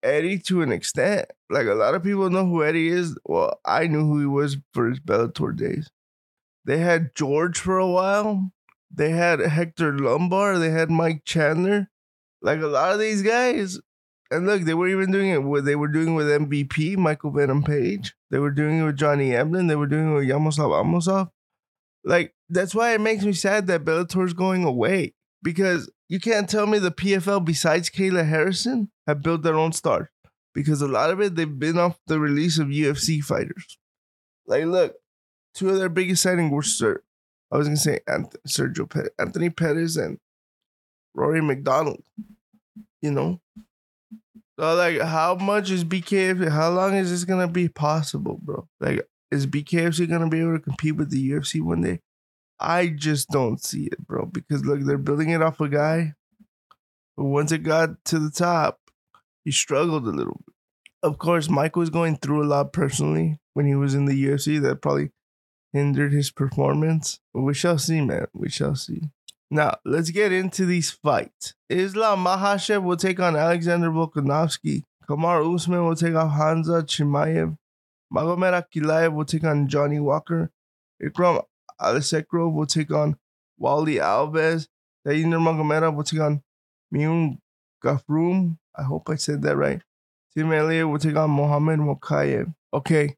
Eddie 0.02 0.38
to 0.40 0.61
an 0.62 0.70
extent. 0.72 1.26
Like 1.49 1.66
a 1.66 1.75
lot 1.75 1.94
of 1.94 2.02
people 2.02 2.28
know 2.28 2.44
who 2.44 2.62
Eddie 2.62 2.88
is. 2.88 3.16
Well, 3.25 3.58
I 3.64 3.87
knew 3.87 4.04
who 4.06 4.20
he 4.20 4.26
was 4.26 4.58
for 4.75 4.88
his 4.88 5.00
Bellator 5.00 5.56
days. 5.56 5.90
They 6.64 6.78
had 6.78 7.14
George 7.14 7.58
for 7.58 7.78
a 7.78 7.88
while. 7.88 8.50
They 8.90 9.11
had 9.11 9.40
Hector 9.40 9.99
Lombard. 9.99 10.61
They 10.61 10.70
had 10.70 10.90
Mike 10.90 11.25
Chandler. 11.25 11.88
Like 12.42 12.61
a 12.61 12.66
lot 12.66 12.92
of 12.92 12.99
these 12.99 13.22
guys. 13.22 13.80
And 14.33 14.47
look, 14.47 14.62
they 14.62 14.75
were 14.75 14.89
even 14.89 15.12
doing 15.12 15.29
it 15.29 15.43
with 15.43 15.67
they 15.67 15.77
were 15.77 15.89
doing 15.89 16.09
it 16.09 16.17
with 16.17 16.27
MVP, 16.27 16.97
Michael 16.97 17.31
Venom 17.31 17.62
Page. 17.62 18.15
They 18.31 18.39
were 18.39 18.51
doing 18.51 18.79
it 18.79 18.85
with 18.85 18.97
Johnny 18.97 19.31
Eblen. 19.31 19.69
They 19.69 19.77
were 19.77 19.87
doing 19.87 20.12
it 20.12 20.15
with 20.15 20.25
Yaroslav 20.25 20.71
Amosov. 20.71 21.29
Like 22.03 22.35
that's 22.49 22.75
why 22.75 22.95
it 22.95 23.01
makes 23.01 23.25
me 23.25 23.35
sad 23.35 23.67
that 23.67 23.85
Bellator's 23.85 24.33
going 24.33 24.65
away 24.65 25.12
because 25.43 25.91
you 26.09 26.19
can't 26.19 26.49
tell 26.49 26.67
me 26.67 26.79
the 26.79 26.91
PFL 26.91 27.45
besides 27.45 27.91
Kayla 27.91 28.27
Harrison 28.27 28.91
have 29.07 29.23
built 29.23 29.43
their 29.43 29.55
own 29.55 29.73
stars 29.73 30.09
because 30.55 30.81
a 30.81 30.89
lot 30.89 31.11
of 31.11 31.21
it 31.21 31.35
they've 31.35 31.59
been 31.59 31.79
off 31.79 31.99
the 32.07 32.19
release 32.19 32.59
of 32.59 32.69
UFC 32.69 33.23
fighters. 33.23 33.79
Like, 34.47 34.65
look, 34.65 34.95
two 35.55 35.69
of 35.69 35.79
their 35.79 35.89
biggest 35.89 36.25
signings 36.25 36.51
were 36.51 36.62
Sir, 36.62 37.03
I 37.53 37.59
was 37.59 37.67
gonna 37.67 37.77
say 37.77 38.01
Anthony, 38.09 38.41
Sergio 38.49 39.09
Anthony 39.19 39.53
and 40.03 40.19
Rory 41.15 41.43
MacDonald. 41.43 42.03
You 43.03 43.11
know, 43.11 43.41
so 44.59 44.75
like, 44.75 45.00
how 45.00 45.35
much 45.35 45.71
is 45.71 45.85
BKFC? 45.85 46.50
How 46.50 46.71
long 46.71 46.95
is 46.95 47.11
this 47.11 47.25
gonna 47.25 47.49
be 47.49 47.69
possible, 47.69 48.38
bro? 48.42 48.69
Like, 48.81 49.07
is 49.31 49.47
BKFC 49.47 50.09
gonna 50.09 50.28
be 50.28 50.40
able 50.40 50.59
to 50.59 50.62
compete 50.62 50.97
with 50.97 51.11
the 51.11 51.31
UFC 51.31 51.61
one 51.61 51.83
day? 51.83 52.00
I 52.61 52.88
just 52.88 53.28
don't 53.31 53.62
see 53.62 53.87
it, 53.87 54.07
bro. 54.07 54.26
Because 54.26 54.64
look, 54.64 54.81
they're 54.81 54.99
building 54.99 55.31
it 55.31 55.42
off 55.42 55.61
a 55.61 55.69
guy 55.69 56.14
but 57.16 57.25
once 57.25 57.52
it 57.52 57.59
got 57.59 58.04
to 58.07 58.19
the 58.19 58.31
top, 58.31 58.78
he 59.45 59.50
struggled 59.50 60.07
a 60.07 60.11
little 60.11 60.40
bit. 60.47 60.54
Of 61.02 61.19
course, 61.19 61.49
Mike 61.50 61.76
was 61.76 61.90
going 61.90 62.16
through 62.16 62.45
a 62.45 62.47
lot 62.47 62.73
personally 62.73 63.38
when 63.54 63.66
he 63.66 63.75
was 63.75 63.95
in 63.95 64.07
the 64.07 64.25
UFC. 64.25 64.61
That 64.61 64.83
probably 64.83 65.11
hindered 65.73 66.12
his 66.12 66.31
performance. 66.31 67.21
But 67.35 67.42
we 67.42 67.54
shall 67.54 67.78
see, 67.78 68.00
man. 68.00 68.26
We 68.33 68.49
shall 68.49 68.76
see. 68.76 69.02
Now, 69.52 69.76
let's 69.85 70.09
get 70.09 70.32
into 70.32 70.64
these 70.64 70.90
fights. 70.90 71.52
Islam 71.68 72.25
Makhachev 72.25 72.82
will 72.82 72.97
take 72.97 73.21
on 73.21 73.37
Alexander 73.37 73.90
Volkanovski. 73.90 74.85
Kamaru 75.06 75.54
Usman 75.54 75.85
will 75.85 75.94
take 75.94 76.14
on 76.14 76.30
Hamza 76.30 76.82
Chimaev. 76.82 77.59
Magomed 78.11 78.62
Ankalaev 78.62 79.12
will 79.12 79.26
take 79.26 79.44
on 79.44 79.68
Johnny 79.68 80.00
Walker. 80.00 80.50
Ikram 81.04 81.44
Aliskerov 81.78 82.54
will 82.54 82.64
take 82.64 82.90
on 82.92 83.18
Warlley 83.61 84.00
Alves. 84.00 84.68
Dainier 85.06 85.38
Magomedov 85.38 85.97
will 85.97 86.04
take 86.04 86.21
on 86.21 86.42
Myung 86.90 87.37
Gafroom. 87.85 88.56
I 88.75 88.85
hope 88.85 89.11
I 89.11 89.16
said 89.16 89.42
that 89.42 89.59
right. 89.59 89.82
Tim 90.35 90.50
Elliott 90.50 90.88
will 90.88 90.99
take 90.99 91.16
on 91.16 91.28
Mohamed 91.28 91.80
Mokaev. 91.80 92.54
Okay. 92.73 93.16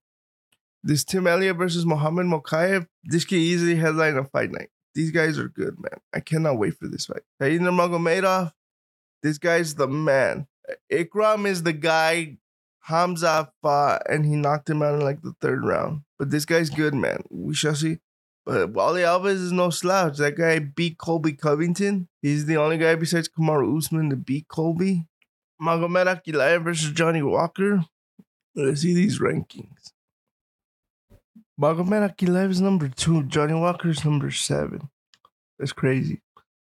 This 0.82 1.04
Tim 1.04 1.28
Elliott 1.28 1.58
versus 1.58 1.86
Mohamed 1.86 2.26
Mokaev, 2.26 2.88
this 3.04 3.24
can 3.24 3.38
easily 3.38 3.76
headline 3.76 4.16
a 4.16 4.24
fight 4.24 4.50
night. 4.50 4.70
These 4.94 5.10
guys 5.10 5.38
are 5.38 5.48
good, 5.48 5.80
man. 5.80 6.00
I 6.12 6.20
cannot 6.20 6.58
wait 6.58 6.74
for 6.78 6.86
this 6.86 7.06
fight. 7.06 7.22
Dainier 7.40 7.72
Magomedov, 7.72 8.52
this 9.22 9.38
guy's 9.38 9.74
the 9.74 9.88
man. 9.88 10.46
Ikram 10.92 11.46
is 11.46 11.62
the 11.62 11.72
guy 11.72 12.38
Hamza 12.80 13.50
fought 13.62 14.02
and 14.08 14.26
he 14.26 14.36
knocked 14.36 14.68
him 14.68 14.82
out 14.82 14.94
in 14.94 15.00
like 15.00 15.22
the 15.22 15.34
third 15.40 15.64
round. 15.64 16.02
But 16.18 16.30
this 16.30 16.44
guy's 16.44 16.70
good, 16.70 16.94
man. 16.94 17.24
We 17.30 17.54
shall 17.54 17.74
see. 17.74 17.98
But 18.44 18.74
Warlley 18.74 19.02
Alves 19.02 19.32
is 19.32 19.52
no 19.52 19.70
slouch. 19.70 20.18
That 20.18 20.36
guy 20.36 20.58
beat 20.58 20.98
Colby 20.98 21.32
Covington. 21.32 22.08
He's 22.20 22.44
the 22.44 22.58
only 22.58 22.76
guy 22.76 22.94
besides 22.94 23.28
Kamaru 23.28 23.78
Usman 23.78 24.10
to 24.10 24.16
beat 24.16 24.48
Colby. 24.48 25.06
Magomed 25.60 26.62
versus 26.62 26.92
Johnny 26.92 27.22
Walker. 27.22 27.86
Let's 28.54 28.82
see 28.82 28.92
these 28.92 29.18
rankings. 29.18 29.93
Magomed 31.61 32.16
Ankalaev 32.16 32.50
is 32.50 32.61
number 32.61 32.88
two. 32.88 33.23
Johnny 33.25 33.54
Walker 33.54 33.88
is 33.88 34.04
number 34.04 34.30
seven. 34.30 34.88
That's 35.58 35.73
crazy. 35.73 36.20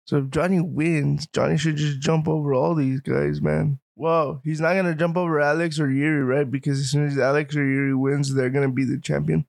So 0.07 0.19
if 0.19 0.31
Johnny 0.31 0.61
wins, 0.61 1.27
Johnny 1.33 1.57
should 1.57 1.77
just 1.77 2.01
jump 2.01 2.29
over 2.29 2.53
all 2.53 2.75
these 2.75 3.01
guys, 3.01 3.41
man. 3.41 3.79
Well, 3.97 4.41
he's 4.45 4.61
not 4.61 4.75
gonna 4.75 4.95
jump 4.95 5.17
over 5.17 5.41
Alex 5.41 5.79
or 5.79 5.91
Yuri, 5.91 6.25
right? 6.25 6.51
Because 6.51 6.81
as 6.81 6.91
soon 6.91 7.07
as 7.07 7.17
Alex 7.17 7.55
or 7.57 7.65
Yuri 7.65 7.95
wins, 7.95 8.35
they're 8.35 8.51
gonna 8.51 8.69
be 8.69 8.85
the 8.85 8.99
champion. 8.99 9.47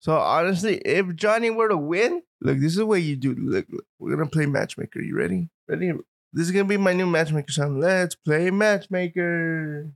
So 0.00 0.16
honestly, 0.16 0.76
if 0.76 1.16
Johnny 1.16 1.50
were 1.50 1.68
to 1.68 1.76
win, 1.76 2.22
look, 2.42 2.58
this 2.58 2.72
is 2.72 2.76
the 2.76 2.86
way 2.86 3.00
you 3.00 3.16
do. 3.16 3.34
Look, 3.34 3.66
look, 3.70 3.86
we're 3.98 4.14
gonna 4.14 4.28
play 4.28 4.46
matchmaker. 4.46 5.00
You 5.00 5.16
ready? 5.16 5.48
Ready? 5.66 5.92
This 6.32 6.46
is 6.46 6.52
gonna 6.52 6.66
be 6.66 6.76
my 6.76 6.92
new 6.92 7.06
matchmaker 7.06 7.50
sound. 7.50 7.80
Let's 7.80 8.14
play 8.14 8.50
matchmaker. 8.50 9.90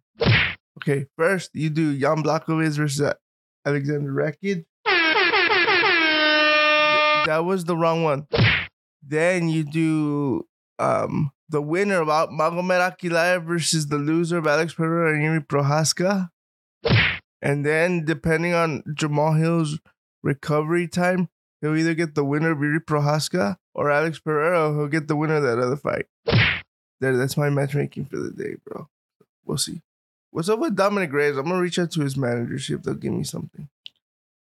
Okay, 0.78 1.06
first 1.18 1.50
you 1.52 1.68
do 1.68 1.98
Jan 1.98 2.22
Blachowicz 2.22 2.78
versus 2.78 3.12
Alexander 3.64 4.12
Rakic. 4.12 4.64
That 7.26 7.44
was 7.44 7.64
the 7.64 7.76
wrong 7.76 8.02
one. 8.02 8.26
Then 9.02 9.48
you 9.48 9.64
do 9.64 10.46
um 10.78 11.30
the 11.48 11.60
winner 11.60 12.00
of 12.00 12.08
Magomed 12.08 12.80
Ankalaev 12.80 13.44
versus 13.44 13.88
the 13.88 13.98
loser 13.98 14.38
of 14.38 14.46
Alex 14.46 14.74
Pereira 14.74 15.14
and 15.14 15.22
Yuri 15.22 15.40
Prochazka. 15.40 16.30
And 17.42 17.66
then 17.66 18.04
depending 18.04 18.54
on 18.54 18.82
Jamal 18.94 19.34
Hill's 19.34 19.80
recovery 20.22 20.86
time, 20.86 21.28
he'll 21.60 21.76
either 21.76 21.94
get 21.94 22.14
the 22.14 22.24
winner 22.24 22.52
of 22.52 22.60
Yuri 22.60 22.80
Prochazka 22.80 23.56
or 23.74 23.90
Alex 23.90 24.18
Pereira, 24.18 24.72
he'll 24.72 24.88
get 24.88 25.08
the 25.08 25.16
winner 25.16 25.36
of 25.36 25.42
that 25.42 25.58
other 25.58 25.76
fight. 25.76 26.06
There, 27.00 27.16
that's 27.16 27.36
my 27.36 27.48
matchmaking 27.48 28.06
for 28.06 28.18
the 28.18 28.30
day, 28.30 28.56
bro. 28.64 28.88
We'll 29.44 29.58
see. 29.58 29.80
What's 30.32 30.48
up 30.48 30.60
with 30.60 30.76
Dominick 30.76 31.12
Reyes? 31.12 31.36
I'm 31.36 31.46
gonna 31.46 31.60
reach 31.60 31.78
out 31.80 31.90
to 31.92 32.02
his 32.02 32.16
manager, 32.16 32.56
see 32.58 32.74
if 32.74 32.82
they'll 32.82 32.94
give 32.94 33.12
me 33.12 33.24
something. 33.24 33.68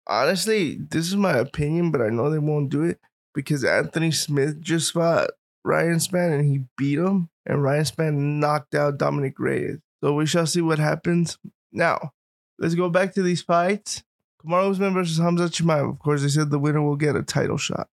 Honestly, 0.05 0.75
this 0.75 1.07
is 1.07 1.15
my 1.15 1.35
opinion, 1.35 1.89
but 1.89 2.01
I 2.01 2.09
know 2.09 2.29
they 2.29 2.37
won't 2.37 2.69
do 2.69 2.83
it 2.83 2.99
because 3.33 3.63
Anthony 3.63 4.11
Smith 4.11 4.61
just 4.61 4.93
fought 4.93 5.31
Ryan 5.63 5.95
Spann 5.95 6.39
and 6.39 6.45
he 6.45 6.65
beat 6.77 6.99
him, 6.99 7.29
and 7.47 7.63
Ryan 7.63 7.85
Spann 7.85 8.13
knocked 8.39 8.75
out 8.75 8.99
Dominick 8.99 9.39
Reyes. 9.39 9.79
So 10.01 10.13
we 10.13 10.27
shall 10.27 10.45
see 10.45 10.61
what 10.61 10.77
happens. 10.77 11.39
Now, 11.71 12.13
let's 12.59 12.75
go 12.75 12.89
back 12.89 13.15
to 13.15 13.23
these 13.23 13.41
fights. 13.41 14.03
Kamaru 14.43 14.69
Usman 14.69 14.93
versus 14.93 15.17
Hamza 15.17 15.45
Chimaev. 15.45 15.89
Of 15.89 15.99
course, 15.99 16.21
they 16.21 16.29
said 16.29 16.51
the 16.51 16.59
winner 16.59 16.83
will 16.83 16.97
get 16.97 17.15
a 17.15 17.23
title 17.23 17.57
shot. 17.57 17.89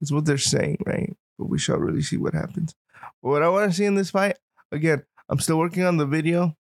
That's 0.00 0.10
what 0.10 0.24
they're 0.24 0.38
saying, 0.38 0.78
right? 0.86 1.14
But 1.38 1.50
we 1.50 1.58
shall 1.58 1.76
really 1.76 2.02
see 2.02 2.16
what 2.16 2.32
happens. 2.32 2.74
But 3.22 3.28
what 3.28 3.42
I 3.42 3.50
want 3.50 3.70
to 3.70 3.76
see 3.76 3.84
in 3.84 3.94
this 3.94 4.10
fight, 4.10 4.38
again, 4.72 5.02
I'm 5.28 5.38
still 5.38 5.58
working 5.58 5.84
on 5.84 5.98
the 5.98 6.06
video. 6.06 6.56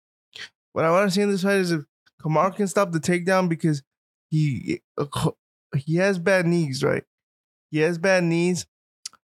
What 0.72 0.84
I 0.84 0.90
want 0.90 1.08
to 1.08 1.14
see 1.14 1.22
in 1.22 1.30
this 1.30 1.42
fight 1.42 1.56
is 1.56 1.70
if 1.70 1.82
Kamaru 2.22 2.56
can 2.56 2.68
stop 2.68 2.92
the 2.92 3.00
takedown 3.00 3.48
because 3.48 3.82
he 4.30 4.80
uh, 4.98 5.30
he 5.76 5.96
has 5.96 6.18
bad 6.18 6.46
knees, 6.46 6.82
right? 6.82 7.04
He 7.70 7.78
has 7.78 7.98
bad 7.98 8.24
knees. 8.24 8.66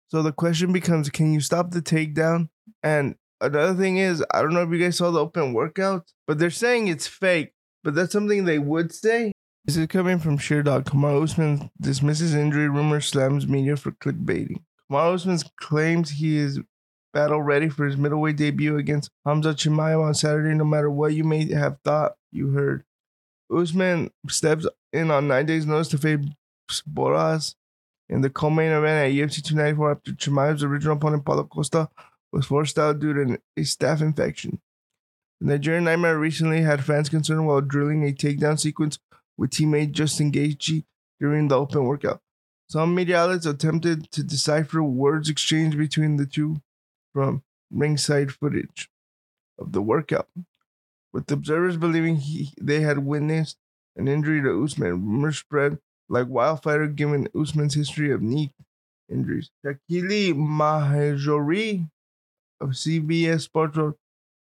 So 0.09 0.23
the 0.23 0.33
question 0.33 0.73
becomes, 0.73 1.11
can 1.11 1.33
you 1.33 1.41
stop 1.41 1.71
the 1.71 1.83
takedown? 1.83 2.49
And 2.83 3.17
another 3.41 3.75
thing 3.75 3.99
is, 3.99 4.25
I 4.33 4.41
don't 4.41 4.55
know 4.55 4.63
if 4.63 4.71
you 4.71 4.79
guys 4.79 4.97
saw 4.97 5.11
the 5.11 5.21
open 5.21 5.53
workouts, 5.53 6.13
but 6.27 6.39
they're 6.39 6.51
saying 6.51 6.89
it's 6.89 7.07
fake. 7.07 7.53
But 7.83 7.95
that's 7.95 8.13
something 8.13 8.45
they 8.45 8.59
would 8.59 8.93
say. 8.93 9.33
This 9.65 9.77
is 9.77 9.87
coming 9.89 10.19
from 10.19 10.39
Sherdog. 10.39 10.85
Kamaru 10.85 11.25
Usman 11.25 11.71
dismisses 11.81 12.35
injury 12.35 12.69
rumor, 12.69 13.01
slams 13.01 13.49
media 13.49 13.77
for 13.77 13.91
clickbaiting. 13.93 14.63
Kamaru 14.91 15.15
Usman 15.15 15.39
claims 15.61 16.11
he 16.11 16.37
is 16.37 16.61
battle 17.17 17.41
ready 17.41 17.71
for 17.71 17.87
his 17.87 17.97
middleweight 17.97 18.37
debut 18.37 18.77
against 18.77 19.11
Hamza 19.25 19.55
Chimaev 19.55 20.05
on 20.05 20.13
Saturday, 20.13 20.55
no 20.55 20.67
matter 20.67 20.91
what 20.91 21.15
you 21.15 21.25
may 21.25 21.51
have 21.51 21.79
thought 21.83 22.15
you 22.31 22.51
heard. 22.51 22.85
Usman 23.51 24.11
steps 24.29 24.67
in 24.93 25.11
on 25.11 25.27
nine 25.27 25.47
days' 25.47 25.65
notice 25.65 25.89
to 25.89 25.99
face 25.99 26.19
Borz 26.87 27.55
in 28.11 28.21
the 28.21 28.29
co-main 28.29 28.71
event 28.71 29.09
at 29.09 29.17
UFC 29.17 29.43
294 29.43 29.93
after 29.93 30.13
Chimaev's 30.13 30.63
original 30.63 30.99
opponent 30.99 31.25
Paulo 31.25 31.45
Costa 31.45 31.89
was 32.33 32.45
forced 32.45 32.79
out 32.79 32.99
due 32.99 33.15
to 33.15 33.39
a 33.57 33.61
staph 33.61 34.03
infection. 34.03 34.61
The 35.41 35.47
Nigerian 35.47 35.85
Nightmare 35.85 36.19
recently 36.19 36.61
had 36.61 36.85
fans 36.85 37.09
concerned 37.09 37.47
while 37.47 37.63
drilling 37.63 38.07
a 38.07 38.13
takedown 38.13 38.61
sequence 38.61 38.99
with 39.39 39.53
teammate 39.53 39.93
Justin 39.93 40.31
Gaethje 40.31 40.85
during 41.19 41.49
the 41.49 41.59
open 41.59 41.85
workout. 41.85 42.21
Some 42.69 42.95
media 42.95 43.21
outlets 43.21 43.47
attempted 43.47 44.13
to 44.13 44.23
decipher 44.23 44.83
words 44.83 45.31
exchanged 45.31 45.79
between 45.79 46.19
the 46.19 46.27
two 46.27 46.61
from 47.17 47.43
ringside 47.71 48.31
footage 48.31 48.91
of 49.59 49.73
the 49.73 49.81
workout, 49.81 50.29
with 51.15 51.31
observers 51.33 51.79
believing 51.79 52.17
he, 52.17 52.53
they 52.61 52.83
had 52.83 52.99
witnessed 52.99 53.57
an 53.97 54.07
injury 54.07 54.43
to 54.43 54.63
Usman. 54.63 54.91
Rumors 54.91 55.39
spread 55.39 55.79
like 56.11 56.29
wildfire 56.29 56.87
given 56.89 57.27
Usman's 57.35 57.73
history 57.73 58.13
of 58.13 58.21
knee 58.21 58.53
injuries. 59.11 59.51
Shakiel 59.65 60.35
Mahjouri 60.35 61.89
of 62.61 62.71
CBS 62.71 63.41
Sports 63.41 63.79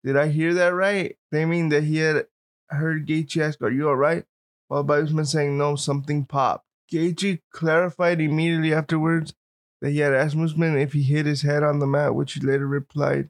did 0.06 0.16
I 0.16 0.28
hear 0.28 0.54
that 0.54 0.76
right? 0.76 1.18
Claiming 1.32 1.70
that 1.70 1.86
he 1.86 1.98
had 1.98 2.28
heard 2.70 3.08
Gaethje 3.08 3.42
ask, 3.42 3.64
"Are 3.64 3.72
you 3.72 3.90
all 3.90 3.96
right?" 3.96 4.26
While 4.68 4.90
Usman 4.92 5.26
saying, 5.26 5.58
"No, 5.58 5.76
something 5.76 6.24
popped." 6.24 6.68
Gaethje 6.94 7.42
clarified 7.52 8.22
immediately 8.22 8.76
afterwards 8.76 9.34
that 9.82 9.92
he 9.92 10.00
had 10.00 10.14
asked 10.14 10.36
Usman 10.36 10.78
if 10.78 10.94
he 10.94 11.04
hit 11.04 11.26
his 11.26 11.42
head 11.42 11.64
on 11.64 11.80
the 11.80 11.88
mat, 11.88 12.16
which 12.16 12.34
he 12.34 12.42
later 12.42 12.68
replied, 12.68 13.30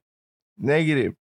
"Negative." 0.58 1.15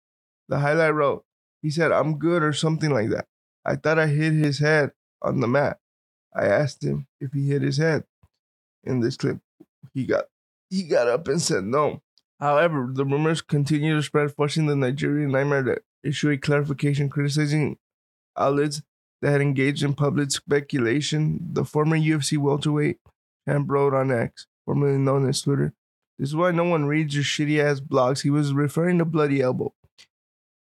The 0.49 0.61
highlight 0.61 0.95
wrote, 0.95 1.25
"He 1.63 1.71
said 1.71 1.93
I'm 1.93 2.19
good" 2.19 2.43
or 2.43 2.53
something 2.53 2.91
like 2.91 3.11
that. 3.11 3.27
I 3.65 3.77
thought 3.77 3.99
I 3.99 4.07
hit 4.07 4.33
his 4.33 4.59
head 4.59 4.93
on 5.21 5.41
the 5.41 5.49
mat. 5.49 5.79
I 6.35 6.47
asked 6.47 6.83
him 6.83 7.07
if 7.21 7.33
he 7.33 7.49
hit 7.49 7.63
his 7.63 7.77
head. 7.79 8.05
In 8.85 9.01
this 9.01 9.17
clip, 9.17 9.39
he 9.93 10.07
got 10.07 10.27
he 10.71 10.85
got 10.85 11.09
up 11.09 11.29
and 11.29 11.41
said 11.41 11.65
no. 11.65 12.03
However, 12.41 12.89
the 12.93 13.05
rumors 13.05 13.43
continue 13.43 13.97
to 13.97 14.03
spread, 14.03 14.33
forcing 14.33 14.67
the 14.67 14.77
Nigerian 14.77 15.33
Nightmare 15.33 15.63
to 15.65 15.83
issue 16.05 16.31
a 16.31 16.39
clarification 16.39 17.09
criticizing 17.09 17.79
outlets 18.37 18.83
that 19.21 19.33
had 19.33 19.41
engaged 19.41 19.83
in 19.83 19.95
public 19.95 20.31
speculation. 20.31 21.51
The 21.53 21.65
former 21.65 21.97
UFC 21.97 22.39
welterweight 22.39 22.99
Champ 23.49 23.71
wrote 23.71 23.95
on 23.95 24.13
X, 24.13 24.47
formerly 24.69 24.99
known 24.99 25.27
as 25.27 25.41
Twitter. 25.41 25.73
This 26.19 26.29
is 26.29 26.37
why 26.37 26.51
no 26.51 26.65
one 26.65 26.85
reads 26.85 27.15
your 27.15 27.25
shitty 27.25 27.59
ass 27.59 27.81
blogs. 27.81 28.21
He 28.21 28.29
was 28.29 28.53
referring 28.53 28.99
to 28.99 29.07
Bloody 29.07 29.41
Elbow. 29.41 29.73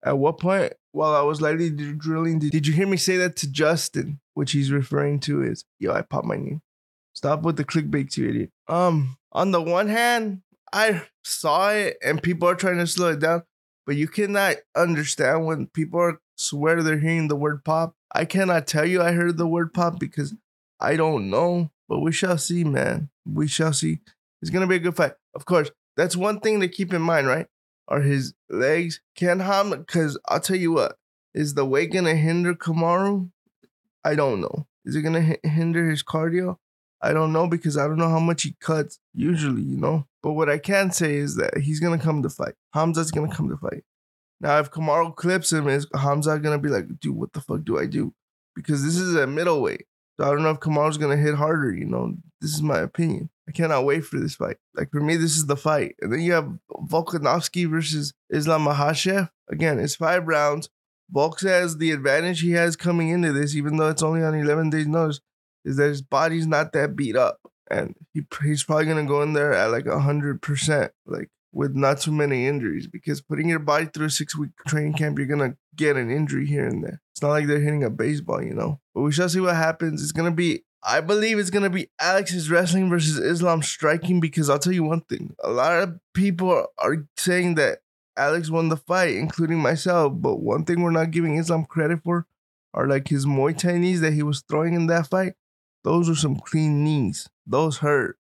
At 0.02 0.17
what 0.17 0.39
point, 0.39 0.72
while 0.93 1.13
I 1.13 1.24
was 1.24 1.41
lightly 1.41 1.70
drilling, 1.70 2.39
did 2.39 2.65
you 2.65 2.72
hear 2.72 2.88
me 2.88 2.96
say 2.96 3.17
that 3.17 3.36
to 3.38 3.52
Justin? 3.52 4.22
Which 4.34 4.54
he's 4.54 4.72
referring 4.72 5.20
to 5.22 5.43
is, 5.43 5.65
yo, 5.78 5.91
I 5.91 6.04
popped 6.04 6.26
my 6.26 6.38
knee. 6.38 6.62
Stop 7.15 7.41
with 7.41 7.58
the 7.58 7.65
clickbait, 7.65 8.15
you 8.15 8.30
idiot. 8.30 8.52
Um, 8.70 9.17
on 9.34 9.52
the 9.52 9.62
one 9.62 9.89
hand, 9.89 10.41
I 10.72 11.02
saw 11.26 11.72
it 11.72 11.98
and 12.02 12.24
people 12.24 12.48
are 12.48 12.56
trying 12.56 12.78
to 12.78 12.88
slow 12.88 13.10
it 13.10 13.20
down, 13.20 13.43
but 13.86 13.98
you 13.98 14.08
cannot 14.08 14.56
understand 14.74 15.46
when 15.46 15.67
people 15.67 16.00
are 16.00 16.22
swear 16.38 16.82
they're 16.82 17.00
hearing 17.00 17.28
the 17.28 17.36
word 17.36 17.65
pop. 17.65 17.93
I 18.15 18.24
cannot 18.24 18.67
tell 18.67 18.86
you 18.86 19.02
I 19.02 19.12
heard 19.12 19.38
the 19.38 19.48
word 19.48 19.74
pop 19.74 20.00
because 20.00 20.34
I 20.80 20.96
don't 20.96 21.30
know, 21.30 21.72
but 21.89 22.00
we 22.00 22.13
shall 22.13 22.38
see, 22.38 22.63
man. 22.63 23.10
We 23.31 23.47
shall 23.47 23.73
see. 23.73 23.99
It's 24.41 24.51
gonna 24.51 24.67
be 24.67 24.75
a 24.75 24.79
good 24.79 24.95
fight. 24.95 25.13
Of 25.33 25.45
course, 25.45 25.71
that's 25.95 26.15
one 26.15 26.39
thing 26.39 26.59
to 26.61 26.67
keep 26.67 26.93
in 26.93 27.01
mind, 27.01 27.27
right? 27.27 27.47
Are 27.87 28.01
his 28.01 28.33
legs 28.49 29.01
can 29.15 29.39
Ham? 29.39 29.71
Because 29.71 30.17
I'll 30.27 30.39
tell 30.39 30.57
you 30.57 30.71
what, 30.73 30.97
is 31.33 31.53
the 31.53 31.65
weight 31.65 31.93
gonna 31.93 32.15
hinder 32.15 32.53
Kamaru? 32.53 33.31
I 34.03 34.15
don't 34.15 34.41
know. 34.41 34.67
Is 34.85 34.95
it 34.95 35.01
gonna 35.01 35.37
hinder 35.43 35.89
his 35.89 36.03
cardio? 36.03 36.57
I 37.01 37.13
don't 37.13 37.33
know 37.33 37.47
because 37.47 37.77
I 37.77 37.87
don't 37.87 37.97
know 37.97 38.09
how 38.09 38.19
much 38.19 38.43
he 38.43 38.55
cuts 38.59 38.99
usually, 39.13 39.61
you 39.61 39.77
know. 39.77 40.07
But 40.23 40.33
what 40.33 40.49
I 40.49 40.57
can 40.57 40.91
say 40.91 41.15
is 41.15 41.35
that 41.35 41.57
he's 41.57 41.79
gonna 41.79 41.99
come 41.99 42.23
to 42.23 42.29
fight. 42.29 42.55
Hamza's 42.73 43.11
gonna 43.11 43.33
come 43.33 43.49
to 43.49 43.57
fight. 43.57 43.83
Now, 44.39 44.59
if 44.59 44.71
Kamaru 44.71 45.15
clips 45.15 45.51
him, 45.51 45.67
is 45.67 45.87
Hamza 45.95 46.39
gonna 46.39 46.59
be 46.59 46.69
like, 46.69 46.87
dude, 46.99 47.15
what 47.15 47.33
the 47.33 47.41
fuck 47.41 47.63
do 47.63 47.79
I 47.79 47.85
do? 47.85 48.13
Because 48.55 48.83
this 48.83 48.97
is 48.97 49.15
a 49.15 49.27
middleweight. 49.27 49.85
So 50.19 50.25
I 50.25 50.32
don't 50.32 50.43
know 50.43 50.51
if 50.51 50.60
Kamaru's 50.60 50.97
gonna 50.97 51.17
hit 51.17 51.36
harder, 51.36 51.73
you 51.73 51.86
know. 51.86 52.15
This 52.41 52.53
is 52.53 52.62
my 52.62 52.80
opinion. 52.80 53.30
I 53.47 53.51
cannot 53.51 53.86
wait 53.86 54.06
for 54.06 54.19
this 54.19 54.36
fight. 54.36 54.58
Like 54.75 54.91
for 54.91 54.99
me, 54.99 55.15
this 55.15 55.38
is 55.38 55.45
the 55.45 55.56
fight. 55.56 55.95
And 56.01 56.12
then 56.12 56.21
you 56.21 56.34
have 56.34 56.58
Volkanovski 56.71 57.69
versus 57.69 58.13
Islam 58.30 58.65
Makhachev. 58.65 59.30
Again, 59.49 59.80
it's 59.80 59.95
five 59.95 60.27
rounds. 60.27 60.69
Volk 61.10 61.39
has 61.41 61.77
the 61.77 61.91
advantage 61.91 62.41
he 62.41 62.51
has 62.51 62.75
coming 62.75 63.10
into 63.10 63.32
this, 63.32 63.56
even 63.56 63.77
though 63.77 63.89
it's 63.89 64.03
only 64.03 64.21
on 64.21 64.36
11 64.36 64.69
days 64.69 64.88
notice 64.88 65.21
is 65.67 65.75
that 65.75 65.89
his 65.89 66.01
body's 66.01 66.47
not 66.47 66.71
that 66.71 66.95
beat 66.95 67.15
up, 67.15 67.39
and 67.69 67.93
he 68.13 68.25
he's 68.41 68.63
probably 68.63 68.86
gonna 68.86 69.06
go 69.06 69.21
in 69.21 69.34
there 69.34 69.53
at 69.53 69.69
like 69.69 69.86
hundred 69.86 70.41
percent, 70.41 70.93
like 71.06 71.30
with 71.51 71.75
not 71.75 71.99
too 72.01 72.12
many 72.12 72.47
injuries. 72.47 72.88
Because 72.88 73.21
putting 73.21 73.49
your 73.49 73.60
body 73.60 73.86
through 73.86 74.07
a 74.07 74.10
six 74.10 74.36
week 74.36 74.51
training 74.67 74.93
camp, 74.93 75.17
you're 75.17 75.27
gonna 75.27 75.57
get 75.75 75.97
an 75.97 76.10
injury 76.12 76.45
here 76.45 76.65
and 76.65 76.83
there. 76.83 77.01
It's 77.13 77.21
not 77.21 77.29
like 77.29 77.47
they're 77.47 77.60
hitting 77.60 77.83
a 77.83 77.89
baseball, 77.89 78.43
you 78.43 78.53
know. 78.53 78.79
But 78.93 79.01
we 79.01 79.12
shall 79.12 79.29
see 79.29 79.39
what 79.39 79.55
happens. 79.55 80.01
It's 80.01 80.12
gonna 80.12 80.31
be. 80.31 80.63
I 80.83 81.01
believe 81.01 81.39
it's 81.39 81.49
gonna 81.49 81.69
be 81.69 81.89
Alex's 81.99 82.49
wrestling 82.49 82.89
versus 82.89 83.17
Islam 83.17 83.62
striking 83.63 84.19
because 84.19 84.49
I'll 84.49 84.60
tell 84.60 84.73
you 84.73 84.83
one 84.83 85.01
thing. 85.01 85.36
A 85.43 85.49
lot 85.49 85.81
of 85.81 85.99
people 86.13 86.67
are 86.77 87.07
saying 87.17 87.55
that 87.55 87.79
Alex 88.17 88.49
won 88.49 88.69
the 88.69 88.77
fight, 88.77 89.15
including 89.15 89.60
myself. 89.60 90.13
But 90.15 90.38
one 90.38 90.65
thing 90.65 90.81
we're 90.81 90.91
not 90.91 91.12
giving 91.12 91.38
Islam 91.38 91.65
credit 91.65 92.01
for 92.03 92.25
are 92.73 92.88
like 92.88 93.07
his 93.07 93.25
Muay 93.25 93.57
Thai 93.57 93.77
knees 93.77 94.01
that 94.01 94.13
he 94.13 94.23
was 94.23 94.43
throwing 94.47 94.73
in 94.73 94.88
that 94.88 95.07
fight. 95.07 95.33
Those 95.83 96.10
are 96.10 96.15
some 96.15 96.36
clean 96.36 96.83
knees. 96.83 97.29
Those 97.45 97.77
hurt. 97.77 98.17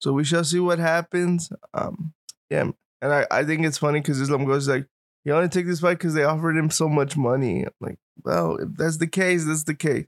So 0.00 0.12
we 0.12 0.24
shall 0.24 0.44
see 0.44 0.58
what 0.58 0.78
happens. 0.78 1.52
Um, 1.74 2.14
yeah, 2.50 2.70
and 3.02 3.12
I, 3.12 3.26
I 3.30 3.44
think 3.44 3.64
it's 3.64 3.78
funny 3.78 4.00
because 4.00 4.20
Islam 4.20 4.44
goes 4.44 4.68
like, 4.68 4.86
he 5.24 5.30
only 5.30 5.48
took 5.48 5.66
this 5.66 5.80
fight 5.80 5.98
because 5.98 6.14
they 6.14 6.24
offered 6.24 6.56
him 6.56 6.70
so 6.70 6.88
much 6.88 7.16
money. 7.16 7.62
I'm 7.62 7.72
like, 7.80 7.98
well, 8.24 8.56
if 8.56 8.68
that's 8.76 8.96
the 8.96 9.06
case, 9.06 9.44
that's 9.44 9.64
the 9.64 9.74
case. 9.74 10.06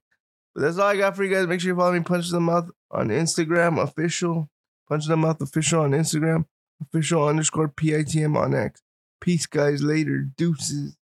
But 0.54 0.62
that's 0.62 0.78
all 0.78 0.88
I 0.88 0.96
got 0.96 1.16
for 1.16 1.24
you 1.24 1.34
guys. 1.34 1.46
Make 1.46 1.60
sure 1.60 1.70
you 1.70 1.76
follow 1.76 1.92
me, 1.92 2.00
Punch 2.00 2.30
the 2.30 2.40
Mouth 2.40 2.70
on 2.90 3.08
Instagram, 3.08 3.82
official. 3.82 4.50
Punch 4.88 5.06
the 5.06 5.16
Mouth 5.16 5.40
official 5.40 5.82
on 5.82 5.92
Instagram, 5.92 6.46
official 6.80 7.26
underscore 7.26 7.68
PITM 7.68 8.36
on 8.36 8.54
X. 8.54 8.82
Peace, 9.20 9.46
guys. 9.46 9.82
Later. 9.82 10.18
Deuces. 10.18 10.96